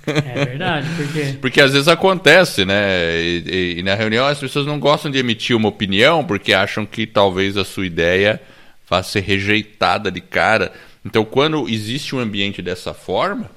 [0.05, 1.37] É verdade, porque.
[1.41, 3.19] Porque às vezes acontece, né?
[3.19, 6.85] E, e, e na reunião as pessoas não gostam de emitir uma opinião porque acham
[6.85, 8.39] que talvez a sua ideia
[8.87, 10.71] vá ser rejeitada de cara.
[11.03, 13.49] Então, quando existe um ambiente dessa forma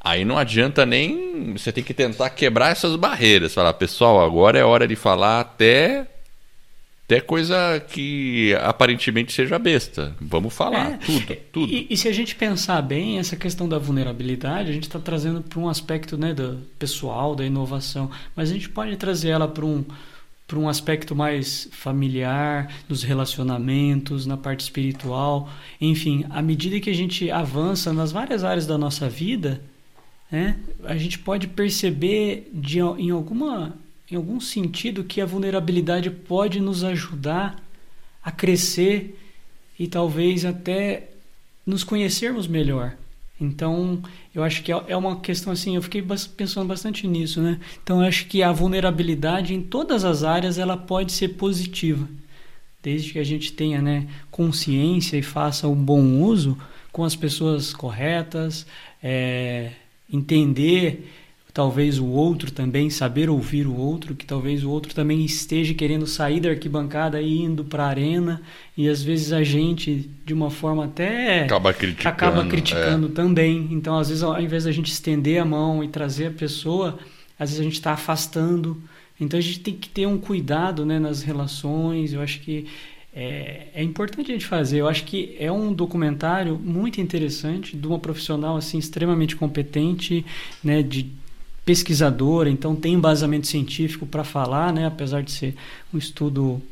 [0.00, 1.52] Aí não adianta nem.
[1.52, 3.54] Você tem que tentar quebrar essas barreiras.
[3.54, 6.06] Falar, pessoal, agora é hora de falar até.
[7.04, 10.14] Até coisa que aparentemente seja besta.
[10.20, 11.72] Vamos falar, é, tudo, tudo.
[11.72, 15.40] E, e, se a gente pensar bem, essa questão da vulnerabilidade, a gente está trazendo
[15.40, 18.10] para um aspecto né, do pessoal, da inovação.
[18.36, 19.82] Mas a gente pode trazer ela para um,
[20.46, 25.48] para um aspecto mais familiar, nos relacionamentos, na parte espiritual.
[25.80, 29.62] Enfim, à medida que a gente avança nas várias áreas da nossa vida,
[30.30, 33.76] né, a gente pode perceber de, em, alguma,
[34.10, 37.62] em algum sentido que a vulnerabilidade pode nos ajudar
[38.22, 39.18] a crescer
[39.78, 41.08] e talvez até
[41.64, 42.96] nos conhecermos melhor.
[43.40, 44.02] Então,
[44.34, 46.04] eu acho que é, é uma questão assim, eu fiquei
[46.36, 47.60] pensando bastante nisso, né?
[47.82, 52.08] Então, eu acho que a vulnerabilidade em todas as áreas ela pode ser positiva,
[52.82, 56.58] desde que a gente tenha, né, consciência e faça um bom uso
[56.90, 58.66] com as pessoas corretas,
[59.00, 59.72] é,
[60.12, 61.06] entender
[61.58, 66.06] talvez o outro também, saber ouvir o outro, que talvez o outro também esteja querendo
[66.06, 68.40] sair da arquibancada e indo para a arena,
[68.76, 71.46] e às vezes a gente, de uma forma até.
[71.46, 72.08] Acaba criticando.
[72.08, 73.10] Acaba criticando é.
[73.10, 73.66] também.
[73.72, 76.96] Então, às vezes, ao invés da gente estender a mão e trazer a pessoa,
[77.36, 78.80] às vezes a gente está afastando.
[79.20, 82.12] Então, a gente tem que ter um cuidado né, nas relações.
[82.12, 82.66] Eu acho que
[83.14, 84.78] é, é, importante a gente fazer.
[84.78, 90.24] Eu acho que é um documentário muito interessante de uma profissional assim extremamente competente,
[90.62, 91.10] né, de
[91.64, 95.54] pesquisadora, então tem embasamento científico para falar, né, apesar de ser
[95.92, 96.62] um estudo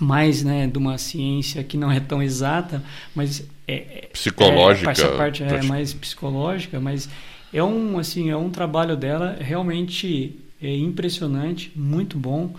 [0.00, 2.82] mais né, de uma ciência que não é tão exata,
[3.14, 4.90] mas é, é psicológica.
[4.90, 7.08] É, essa parte é mais psicológica, mas
[7.52, 12.54] é um assim é um trabalho dela realmente é impressionante, muito bom.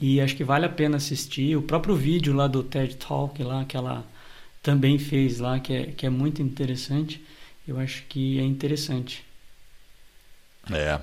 [0.00, 1.56] E acho que vale a pena assistir.
[1.56, 4.04] O próprio vídeo lá do TED Talk, lá, que ela
[4.62, 7.20] também fez lá, que é, que é muito interessante.
[7.66, 9.24] Eu acho que é interessante.
[10.70, 11.00] É,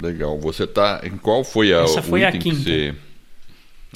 [0.00, 0.38] legal.
[0.38, 1.00] Você tá.
[1.04, 2.62] Em qual foi a Essa foi a quinta.
[2.62, 2.94] Você...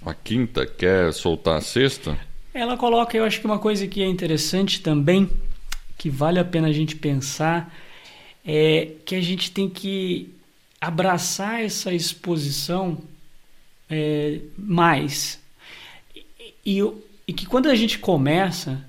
[0.04, 0.66] A quinta?
[0.66, 2.18] Quer soltar a sexta?
[2.52, 5.30] Ela coloca, eu acho que uma coisa que é interessante também,
[5.96, 7.72] que vale a pena a gente pensar,
[8.44, 10.34] é que a gente tem que
[10.80, 12.98] abraçar essa exposição
[13.90, 15.40] é, mais.
[16.64, 16.80] E,
[17.26, 18.84] e, que quando a gente começa,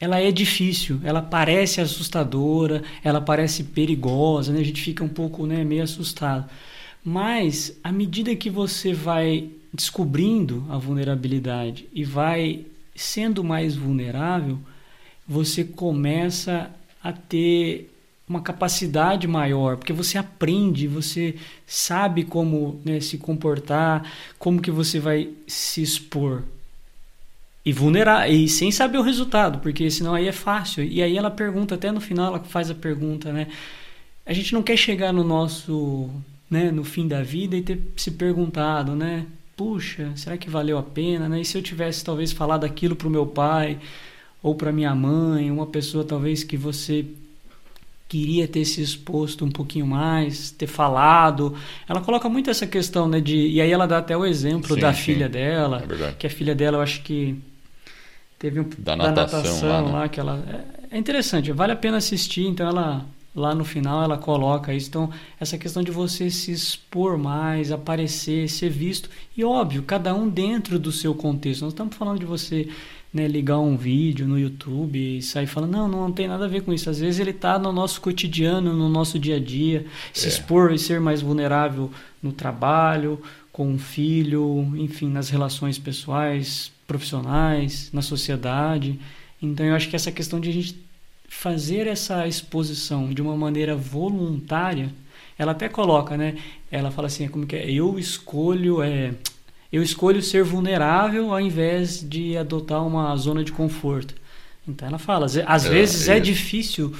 [0.00, 4.60] ela é difícil, ela parece assustadora, ela parece perigosa, né?
[4.60, 6.48] a gente fica um pouco né, meio assustado.
[7.04, 12.64] Mas, à medida que você vai descobrindo a vulnerabilidade e vai
[12.94, 14.58] sendo mais vulnerável,
[15.28, 16.70] você começa
[17.02, 17.90] a ter
[18.28, 24.98] uma capacidade maior, porque você aprende, você sabe como né, se comportar, como que você
[24.98, 26.42] vai se expor
[27.64, 30.84] e vulnerar e sem saber o resultado, porque senão aí é fácil.
[30.84, 33.48] E aí ela pergunta até no final ela faz a pergunta, né?
[34.24, 36.10] A gente não quer chegar no nosso,
[36.50, 39.26] né, no fim da vida e ter se perguntado, né?
[39.56, 41.40] Puxa, será que valeu a pena, né?
[41.40, 43.78] E se eu tivesse talvez falado aquilo para o meu pai
[44.42, 47.04] ou para minha mãe, uma pessoa talvez que você
[48.08, 51.54] queria ter se exposto um pouquinho mais, ter falado.
[51.88, 53.20] Ela coloca muito essa questão, né?
[53.20, 55.02] De, e aí ela dá até o exemplo Sim, da sim.
[55.02, 57.36] filha dela, É que a filha dela, eu acho que
[58.38, 60.08] teve um Da natação lá, né?
[60.08, 60.42] que ela
[60.90, 62.46] é, é interessante, vale a pena assistir.
[62.46, 64.88] Então ela lá no final ela coloca isso.
[64.88, 70.28] Então essa questão de você se expor mais, aparecer, ser visto e óbvio, cada um
[70.28, 71.62] dentro do seu contexto.
[71.62, 72.68] Nós estamos falando de você
[73.12, 76.62] né, ligar um vídeo no YouTube e sair falando, não, não tem nada a ver
[76.62, 76.90] com isso.
[76.90, 80.28] Às vezes ele está no nosso cotidiano, no nosso dia a dia, se É.
[80.28, 81.90] expor e ser mais vulnerável
[82.22, 83.20] no trabalho,
[83.52, 88.98] com o filho, enfim, nas relações pessoais, profissionais, na sociedade.
[89.40, 90.76] Então eu acho que essa questão de a gente
[91.28, 94.90] fazer essa exposição de uma maneira voluntária,
[95.38, 96.36] ela até coloca, né?
[96.70, 97.70] Ela fala assim, como que é?
[97.70, 99.12] Eu escolho, é,
[99.72, 104.14] eu escolho ser vulnerável ao invés de adotar uma zona de conforto.
[104.66, 106.24] Então ela fala, às- É, vezes é isso.
[106.24, 106.94] difícil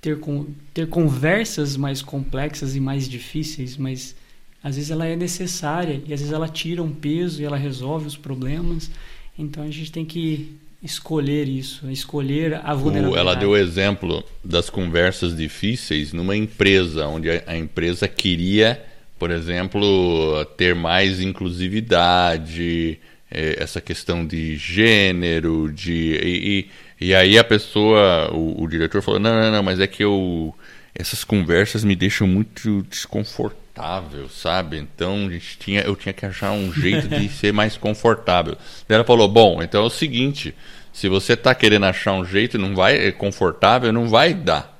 [0.00, 4.14] ter, con- ter conversas mais complexas e mais difíceis, mas
[4.62, 8.06] às vezes ela é necessária e às vezes ela tira um peso e ela resolve
[8.06, 8.90] os problemas.
[9.38, 13.18] Então a gente tem que escolher isso, escolher a vulnerabilidade.
[13.28, 18.80] ela deu o exemplo das conversas difíceis numa empresa, onde a empresa queria,
[19.18, 22.98] por exemplo, ter mais inclusividade,
[23.30, 25.92] eh, essa questão de gênero, de.
[26.22, 29.86] E, e- e aí a pessoa, o, o diretor falou: não, não, não, mas é
[29.86, 30.54] que eu.
[30.94, 34.78] Essas conversas me deixam muito desconfortável, sabe?
[34.78, 38.56] Então a gente tinha, eu tinha que achar um jeito de ser mais confortável.
[38.88, 40.54] Daí ela falou: bom, então é o seguinte.
[40.92, 44.76] Se você está querendo achar um jeito não vai é confortável, não vai dar.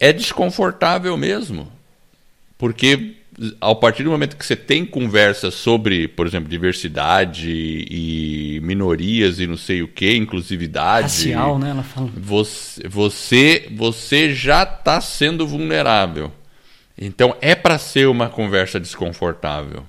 [0.00, 1.70] É desconfortável mesmo.
[2.58, 3.14] Porque
[3.60, 9.46] ao partir do momento que você tem conversa sobre, por exemplo, diversidade e minorias e
[9.46, 11.70] não sei o que, inclusividade, racial, né?
[11.70, 12.10] Ela fala.
[12.14, 16.32] você, você, você já está sendo vulnerável.
[16.98, 19.84] Então é para ser uma conversa desconfortável.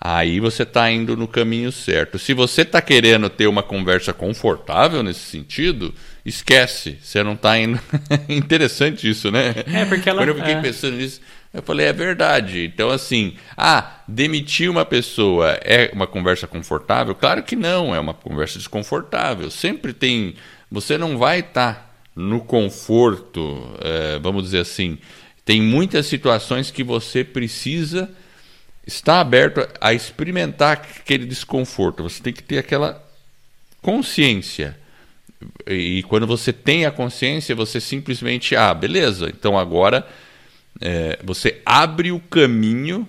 [0.00, 2.18] Aí você está indo no caminho certo.
[2.18, 5.94] Se você está querendo ter uma conversa confortável nesse sentido,
[6.26, 6.98] esquece.
[7.02, 7.80] Você não está indo.
[8.28, 9.54] Interessante isso, né?
[9.66, 10.60] É, porque ela- Quando eu fiquei é.
[10.60, 11.22] pensando nisso,
[11.54, 12.64] eu falei, é verdade.
[12.64, 17.14] Então, assim, ah, demitir uma pessoa é uma conversa confortável?
[17.14, 19.48] Claro que não, é uma conversa desconfortável.
[19.52, 20.34] Sempre tem.
[20.68, 24.98] Você não vai estar no conforto, eh, vamos dizer assim.
[25.44, 28.10] Tem muitas situações que você precisa
[28.84, 32.02] estar aberto a experimentar aquele desconforto.
[32.02, 33.00] Você tem que ter aquela
[33.80, 34.76] consciência.
[35.68, 40.04] E quando você tem a consciência, você simplesmente, ah, beleza, então agora
[40.80, 43.08] é, você abre o caminho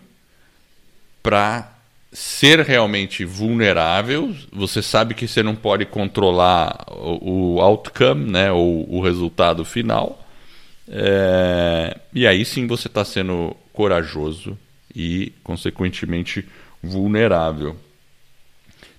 [1.22, 1.72] para
[2.12, 4.34] ser realmente vulnerável.
[4.52, 10.26] Você sabe que você não pode controlar o, o outcome, né, ou o resultado final.
[10.88, 14.58] É, e aí sim você está sendo corajoso
[14.96, 16.48] e, consequentemente,
[16.82, 17.76] vulnerável.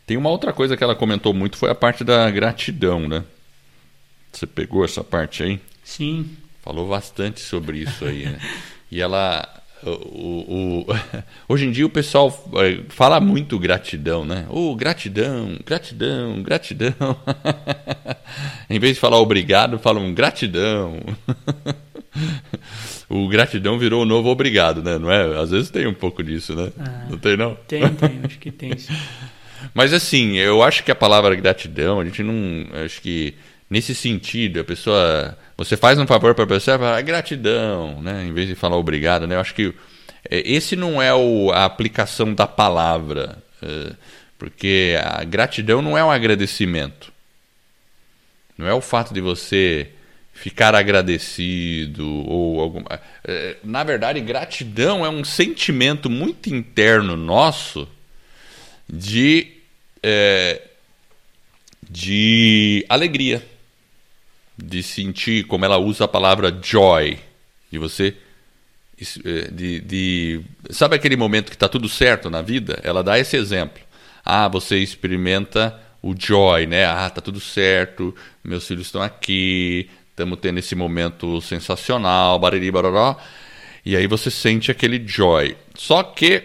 [0.07, 3.25] Tem uma outra coisa que ela comentou muito, foi a parte da gratidão, né?
[4.31, 5.61] Você pegou essa parte aí?
[5.83, 6.37] Sim.
[6.67, 8.39] Falou bastante sobre isso aí, né?
[8.91, 9.49] E ela.
[9.85, 10.87] O, o-
[11.49, 14.47] hoje em dia o pessoal eh, fala muito gratidão, né?
[14.51, 16.93] Oh, gratidão, gratidão, gratidão.
[18.69, 20.99] em vez de falar obrigado, falam gratidão.
[23.09, 24.99] o gratidão virou o novo obrigado, né?
[24.99, 25.39] Não é?
[25.41, 26.73] Às vezes tem um pouco disso, né?
[26.81, 27.07] Ah.
[27.09, 27.55] Não tem, não?
[27.69, 28.77] Tem, tem, acho que tem.
[28.77, 28.93] sim.
[29.73, 32.35] Mas assim, eu acho que a palavra gratidão, a gente não.
[32.85, 33.35] Acho que
[33.71, 35.39] nesse sentido, a pessoa.
[35.57, 38.25] Você faz um favor para a pessoa, fala "Ah, gratidão, né?
[38.27, 39.37] Em vez de falar obrigado, né?
[39.37, 39.73] Eu acho que
[40.31, 43.42] é, esse não é o, a aplicação da palavra.
[43.62, 43.92] é,
[44.38, 47.11] porque a gratidão não é um agradecimento.
[48.59, 49.88] Não é o fato de você
[50.35, 53.01] ficar agradecido ou alguma.
[53.25, 57.88] é, Na verdade, gratidão é um sentimento muito interno nosso
[58.88, 59.53] de,
[60.03, 60.61] é,
[61.88, 63.42] de alegria,
[64.59, 67.19] de sentir, como ela usa a palavra joy,
[67.71, 68.14] de você.
[69.25, 70.40] é, De, de-
[70.71, 72.81] sabe aquele momento que está tudo certo na vida?
[72.83, 73.83] Ela dá esse exemplo.
[74.25, 76.85] Ah, você experimenta o joy, né?
[76.87, 83.16] Ah, tá tudo certo, meus filhos estão aqui, estamos tendo esse momento sensacional, bariri, baroró.
[83.85, 85.57] E aí você sente aquele joy.
[85.77, 86.42] Só que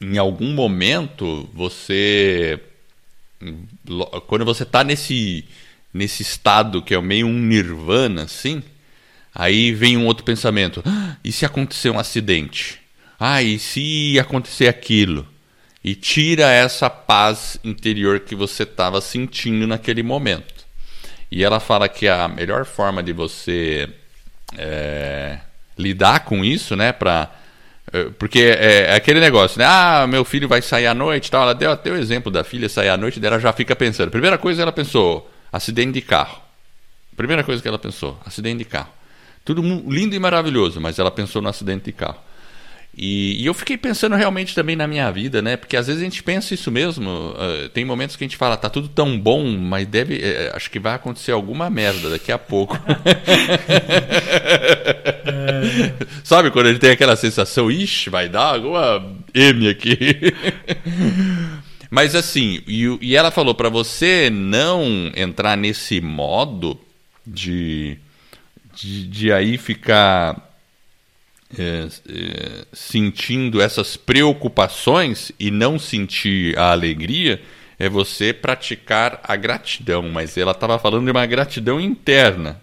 [0.00, 2.60] em algum momento você
[3.86, 5.44] lo- quando você está nesse
[5.94, 8.62] nesse estado que é meio um nirvana assim
[9.34, 12.80] aí vem um outro pensamento "Ah, e se acontecer um acidente
[13.18, 15.26] ah e se acontecer aquilo
[15.82, 20.64] e tira essa paz interior que você estava sentindo naquele momento
[21.30, 23.88] e ela fala que a melhor forma de você
[24.56, 25.38] é,
[25.76, 26.92] lidar com isso, né?
[26.92, 27.30] Pra,
[27.92, 29.64] é, porque é, é, aquele negócio, né?
[29.66, 31.42] Ah, meu filho vai sair à noite tal.
[31.42, 34.10] Ela deu até o exemplo da filha sair à noite, dela já fica pensando.
[34.10, 36.42] Primeira coisa ela pensou, acidente de carro.
[37.16, 38.90] Primeira coisa que ela pensou, acidente de carro.
[39.44, 42.18] Tudo lindo e maravilhoso, mas ela pensou no acidente de carro.
[42.96, 45.56] E, e, eu fiquei pensando realmente também na minha vida, né?
[45.56, 47.10] Porque às vezes a gente pensa isso mesmo.
[47.10, 50.14] Uh, tem momentos que a gente fala, tá tudo tão bom, mas deve.
[50.16, 52.78] Uh, acho que vai acontecer alguma merda daqui a pouco.
[55.26, 55.92] é.
[56.22, 60.32] Sabe quando gente tem aquela sensação, ixi, vai dar alguma M aqui.
[61.94, 66.76] mas assim, e, e ela falou para você não entrar nesse modo
[67.24, 67.96] de,
[68.74, 70.58] de, de aí ficar
[71.56, 77.40] é, é, sentindo essas preocupações e não sentir a alegria
[77.78, 80.08] é você praticar a gratidão.
[80.08, 82.60] Mas ela estava falando de uma gratidão interna,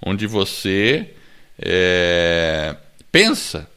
[0.00, 1.12] onde você
[1.58, 2.76] é,
[3.10, 3.68] pensa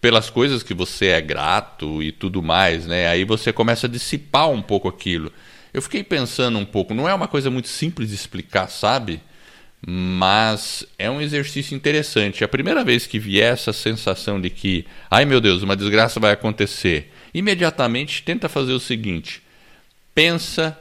[0.00, 3.08] pelas coisas que você é grato e tudo mais, né?
[3.08, 5.32] Aí você começa a dissipar um pouco aquilo.
[5.72, 9.20] Eu fiquei pensando um pouco, não é uma coisa muito simples de explicar, sabe?
[9.86, 12.42] mas é um exercício interessante.
[12.42, 16.32] A primeira vez que vier essa sensação de que, ai meu Deus, uma desgraça vai
[16.32, 19.42] acontecer, imediatamente tenta fazer o seguinte:
[20.14, 20.78] pensa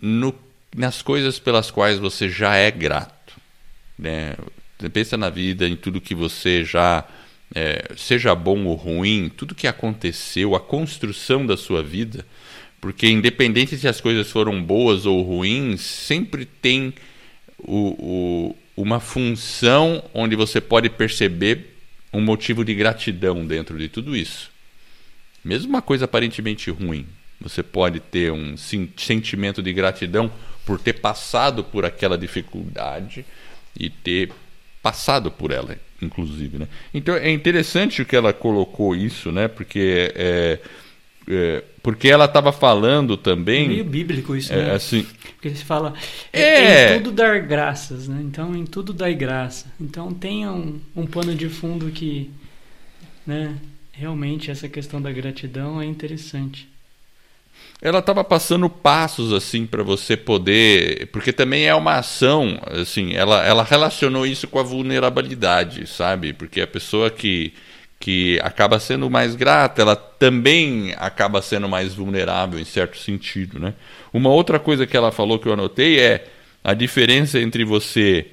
[0.00, 0.34] no,
[0.74, 3.34] nas coisas pelas quais você já é grato.
[3.98, 4.34] Né?
[4.92, 7.04] Pensa na vida, em tudo que você já,
[7.54, 12.24] é, seja bom ou ruim, tudo que aconteceu, a construção da sua vida,
[12.80, 16.94] porque independente se as coisas foram boas ou ruins, sempre tem
[17.58, 21.74] o, o, uma função onde você pode perceber
[22.12, 24.50] um motivo de gratidão dentro de tudo isso.
[25.44, 27.06] Mesmo uma coisa aparentemente ruim,
[27.40, 30.30] você pode ter um sentimento de gratidão
[30.64, 33.24] por ter passado por aquela dificuldade
[33.78, 34.30] e ter
[34.88, 36.58] passado por ela, inclusive.
[36.58, 36.68] Né?
[36.94, 39.46] Então é interessante o que ela colocou isso, né?
[39.46, 40.58] porque é,
[41.28, 43.66] é, porque ela estava falando também.
[43.66, 44.74] É meio bíblico isso, é, né?
[44.74, 45.92] Assim, porque se fala
[46.32, 48.20] é, em tudo dar graças, né?
[48.22, 49.70] Então em tudo dai graça.
[49.78, 52.30] Então tenha um, um pano de fundo que,
[53.26, 53.56] né?
[53.92, 56.68] Realmente essa questão da gratidão é interessante.
[57.80, 63.46] Ela estava passando passos assim para você poder, porque também é uma ação, assim, ela,
[63.46, 66.32] ela relacionou isso com a vulnerabilidade, sabe?
[66.32, 67.54] Porque a pessoa que
[68.00, 73.74] que acaba sendo mais grata, ela também acaba sendo mais vulnerável em certo sentido, né?
[74.12, 76.24] Uma outra coisa que ela falou que eu anotei é
[76.62, 78.26] a diferença entre você,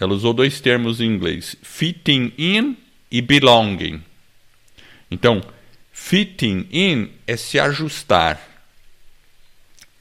[0.00, 2.76] ela usou dois termos em inglês, fitting in
[3.10, 4.02] e belonging.
[5.10, 5.42] Então,
[5.92, 8.51] fitting in é se ajustar.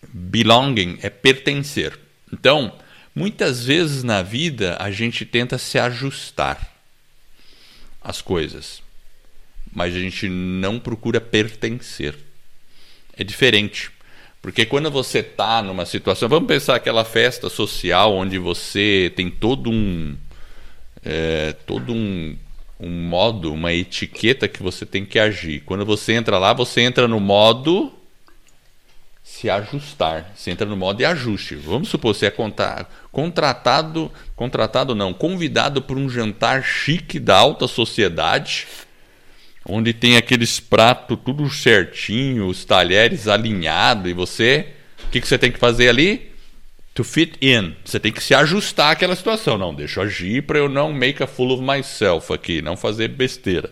[0.08, 1.98] Belonging é pertencer.
[2.32, 2.74] Então,
[3.14, 6.72] muitas vezes na vida a gente tenta se ajustar
[8.02, 8.82] às coisas
[9.74, 12.16] mas a gente não procura pertencer.
[13.18, 13.90] É diferente.
[14.42, 16.28] Porque quando você está numa situação.
[16.28, 20.16] Vamos pensar aquela festa social onde você tem todo um.
[21.04, 22.38] É, todo um,
[22.80, 25.62] um modo, uma etiqueta que você tem que agir.
[25.62, 27.92] Quando você entra lá, você entra no modo
[29.24, 30.32] se ajustar.
[30.36, 31.56] Você entra no modo de ajuste.
[31.56, 32.34] Vamos supor, você é
[33.12, 38.68] contratado, contratado não, convidado por um jantar chique da alta sociedade
[39.66, 44.68] onde tem aqueles pratos tudo certinho, os talheres alinhados, e você,
[45.06, 46.32] o que, que você tem que fazer ali?
[46.94, 47.74] To fit in.
[47.86, 49.58] Você tem que se ajustar àquela situação.
[49.58, 53.08] Não, deixa eu agir para eu não make a fool of myself aqui, não fazer
[53.08, 53.72] besteira.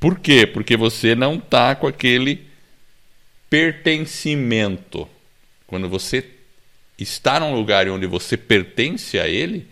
[0.00, 0.46] Por quê?
[0.46, 2.49] Porque você não está com aquele
[3.50, 5.06] pertencimento.
[5.66, 6.24] Quando você
[6.98, 9.66] está num lugar onde você pertence a ele,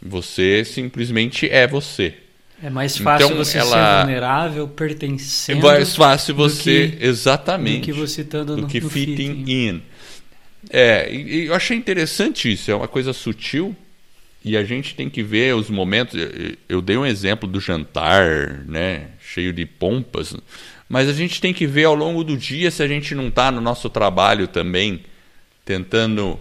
[0.00, 2.14] você simplesmente é você.
[2.62, 4.00] É mais fácil então, você ela...
[4.00, 5.58] ser vulnerável, pertencendo.
[5.58, 7.80] É mais fácil você, que, exatamente.
[7.80, 9.82] Do que você estando no, do que no fitting, fitting in.
[10.70, 13.76] É, e, eu achei interessante isso, é uma coisa sutil
[14.44, 16.18] e a gente tem que ver os momentos.
[16.68, 20.34] Eu dei um exemplo do jantar, né, cheio de pompas,
[20.88, 23.50] mas a gente tem que ver ao longo do dia se a gente não está
[23.50, 25.04] no nosso trabalho também
[25.64, 26.40] tentando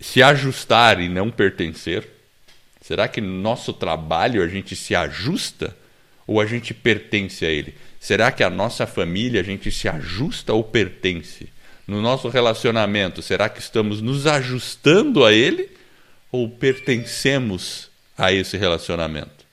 [0.00, 2.08] se ajustar e não pertencer.
[2.80, 5.76] Será que no nosso trabalho a gente se ajusta
[6.26, 7.74] ou a gente pertence a ele?
[8.00, 11.48] Será que a nossa família a gente se ajusta ou pertence?
[11.86, 15.70] No nosso relacionamento, será que estamos nos ajustando a ele
[16.30, 19.46] ou pertencemos a esse relacionamento?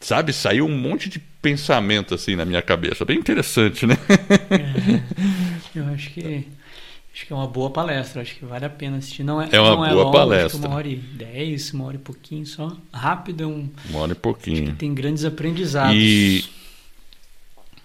[0.00, 3.04] Sabe, saiu um monte de pensamento assim na minha cabeça.
[3.04, 3.96] Bem interessante, né?
[4.50, 6.46] É, eu acho que
[7.12, 9.24] Acho que é uma boa palestra, acho que vale a pena assistir.
[9.24, 10.66] Não é, é uma é boa longo, palestra.
[10.66, 12.74] uma hora e dez, uma hora e pouquinho só.
[12.92, 13.68] Rápido é um.
[13.90, 14.74] Uma hora e pouquinho.
[14.76, 15.94] tem grandes aprendizados.
[15.94, 16.44] E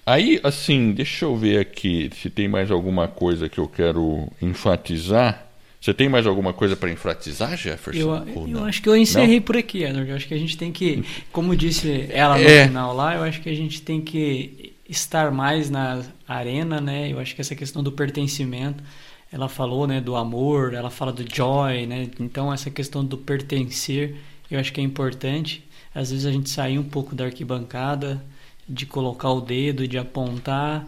[0.06, 5.45] aí, assim, deixa eu ver aqui se tem mais alguma coisa que eu quero enfatizar.
[5.86, 8.26] Você tem mais alguma coisa para enfatizar, Jefferson?
[8.26, 9.44] Eu, eu acho que eu encerrei não?
[9.44, 10.10] por aqui, Edward.
[10.10, 12.66] Eu acho que a gente tem que, como disse ela no É.
[12.66, 17.12] final lá, eu acho que a gente tem que estar mais na arena, né?
[17.12, 18.84] Eu acho que essa questão do pertencimento,
[19.32, 22.10] ela falou, né, do amor, ela fala do joy, né?
[22.20, 24.16] Então essa questão do pertencer,
[24.50, 25.64] eu acho que é importante.
[25.94, 28.20] Às vezes a gente sair um pouco da arquibancada,
[28.68, 30.84] de colocar o dedo, de apontar,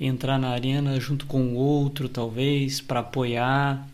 [0.00, 3.86] entrar na arena junto com o outro, talvez, para apoiar,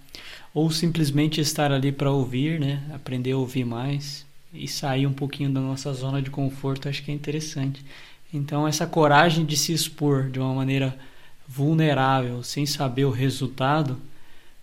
[0.54, 2.82] ou simplesmente estar ali para ouvir, né?
[2.92, 7.10] Aprender a ouvir mais e sair um pouquinho da nossa zona de conforto, acho que
[7.10, 7.84] é interessante.
[8.32, 10.98] Então, essa coragem de se expor de uma maneira
[11.46, 14.00] vulnerável, sem saber o resultado,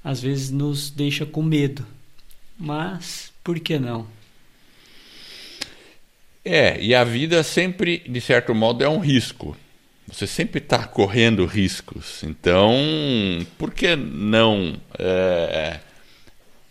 [0.03, 1.85] às vezes nos deixa com medo.
[2.57, 4.07] Mas, por que não?
[6.43, 9.57] É, e a vida sempre, de certo modo, é um risco.
[10.07, 12.23] Você sempre está correndo riscos.
[12.23, 12.75] Então,
[13.57, 15.79] por que não é,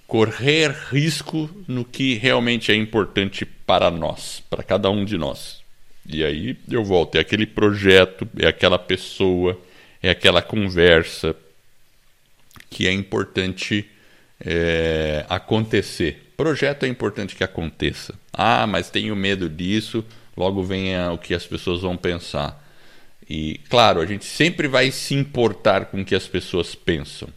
[0.07, 5.63] correr risco no que realmente é importante para nós, para cada um de nós?
[6.07, 9.59] E aí eu volto, é aquele projeto, é aquela pessoa,
[10.03, 11.35] é aquela conversa
[12.71, 13.89] que é importante
[14.45, 16.33] é, acontecer.
[16.37, 18.15] Projeto é importante que aconteça.
[18.33, 20.05] Ah, mas tenho medo disso,
[20.37, 22.64] logo vem o que as pessoas vão pensar.
[23.29, 27.29] E, claro, a gente sempre vai se importar com o que as pessoas pensam.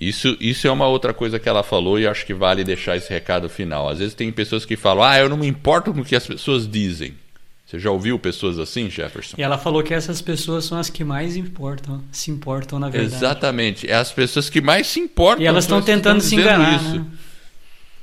[0.00, 3.12] Isso, isso é uma outra coisa que ela falou e acho que vale deixar esse
[3.12, 3.88] recado final.
[3.88, 6.26] Às vezes tem pessoas que falam, ah, eu não me importo com o que as
[6.26, 7.14] pessoas dizem.
[7.66, 9.36] Você já ouviu pessoas assim, Jefferson?
[9.38, 13.14] E ela falou que essas pessoas são as que mais importam, se importam na verdade.
[13.14, 15.44] Exatamente, é as pessoas que mais se importam.
[15.44, 16.76] E elas estão tentando se enganar.
[16.76, 16.98] Isso.
[16.98, 17.06] Né?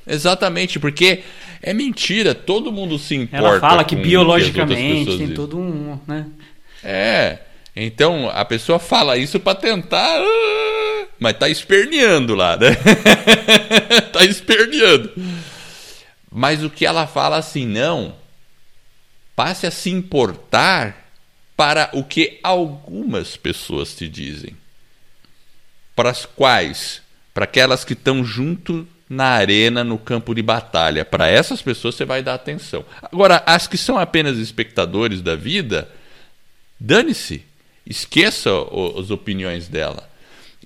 [0.07, 1.21] Exatamente, porque
[1.61, 3.45] é mentira, todo mundo se importa.
[3.45, 6.27] Ela fala que biologicamente que tem todo um, né?
[6.89, 7.39] É.
[7.75, 10.21] Então a pessoa fala isso para tentar,
[11.19, 12.69] mas tá esperneando lá, né?
[14.13, 15.11] tá esperneando.
[16.31, 18.15] Mas o que ela fala assim, não,
[19.35, 21.11] passe a se importar
[21.57, 24.55] para o que algumas pessoas te dizem.
[25.95, 27.01] Para as quais?
[27.33, 31.03] Para aquelas que estão junto na arena, no campo de batalha.
[31.03, 32.85] Para essas pessoas você vai dar atenção.
[33.01, 35.89] Agora, as que são apenas espectadores da vida,
[36.79, 37.43] dane-se.
[37.85, 38.51] Esqueça
[38.99, 40.09] as opiniões dela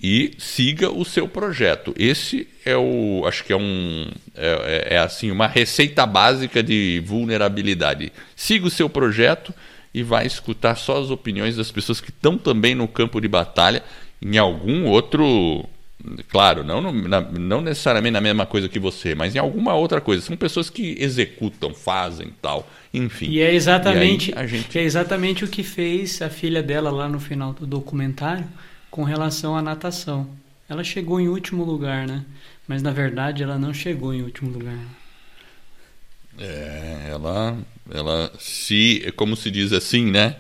[0.02, 1.94] e siga o seu projeto.
[1.98, 8.12] Esse é o, acho que é um, é, é, assim uma receita básica de vulnerabilidade.
[8.36, 9.54] Siga o seu projeto
[9.94, 13.84] e vai escutar só as opiniões das pessoas que estão também no campo de batalha
[14.22, 15.66] em algum outro
[16.30, 20.24] Claro, não, na, não necessariamente na mesma coisa que você, mas em alguma outra coisa.
[20.24, 23.30] São pessoas que executam, fazem tal, enfim.
[23.30, 24.80] E é exatamente, e gente...
[24.80, 28.48] é exatamente o que fez a filha dela lá no final do documentário
[28.90, 30.28] com relação à natação.
[30.68, 32.24] Ela chegou em último lugar, né?
[32.68, 34.80] Mas na verdade ela não chegou em último lugar.
[36.40, 37.58] É, ela,
[37.94, 40.38] ela se, como se diz assim, né?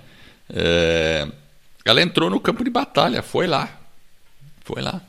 [0.50, 1.28] É,
[1.86, 3.80] ela entrou no campo de batalha, foi lá,
[4.64, 5.02] foi lá.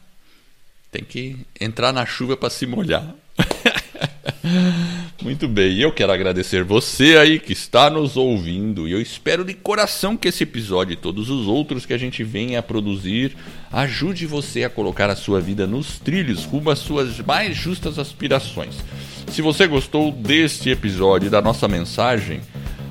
[0.92, 3.14] Tem que entrar na chuva para se molhar.
[5.22, 9.54] Muito bem, eu quero agradecer você aí que está nos ouvindo e eu espero de
[9.54, 13.34] coração que esse episódio e todos os outros que a gente venha a produzir
[13.72, 18.76] ajude você a colocar a sua vida nos trilhos rumo às suas mais justas aspirações.
[19.28, 22.42] Se você gostou deste episódio e da nossa mensagem,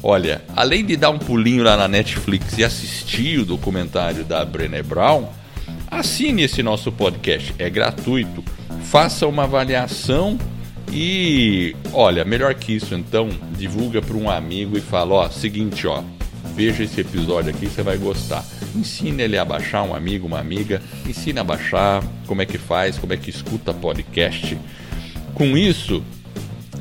[0.02, 4.82] olha, além de dar um pulinho lá na Netflix e assistir o documentário da Brené
[4.82, 5.30] Brown,
[5.92, 8.42] Assine esse nosso podcast, é gratuito.
[8.86, 10.40] Faça uma avaliação
[10.90, 16.02] e, olha, melhor que isso, então, divulga para um amigo e fala: ó, seguinte, ó,
[16.56, 18.46] veja esse episódio aqui, você vai gostar.
[18.74, 22.98] Ensine ele a baixar, um amigo, uma amiga, ensine a baixar, como é que faz,
[22.98, 24.58] como é que escuta podcast.
[25.34, 26.02] Com isso,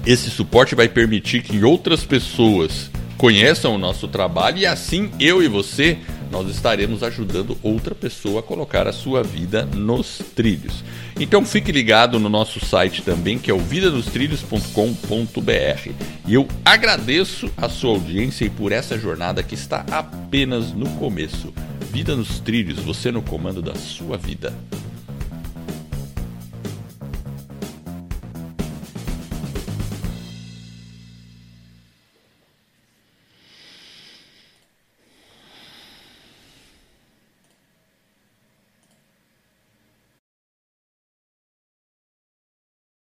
[0.07, 2.89] esse suporte vai permitir que outras pessoas
[3.19, 5.99] conheçam o nosso trabalho e assim eu e você
[6.31, 10.85] nós estaremos ajudando outra pessoa a colocar a sua vida nos trilhos.
[11.18, 15.91] Então fique ligado no nosso site também, que é o vidanostrilhos.com.br.
[16.26, 21.53] E eu agradeço a sua audiência e por essa jornada que está apenas no começo.
[21.93, 24.55] Vida nos trilhos, você no comando da sua vida.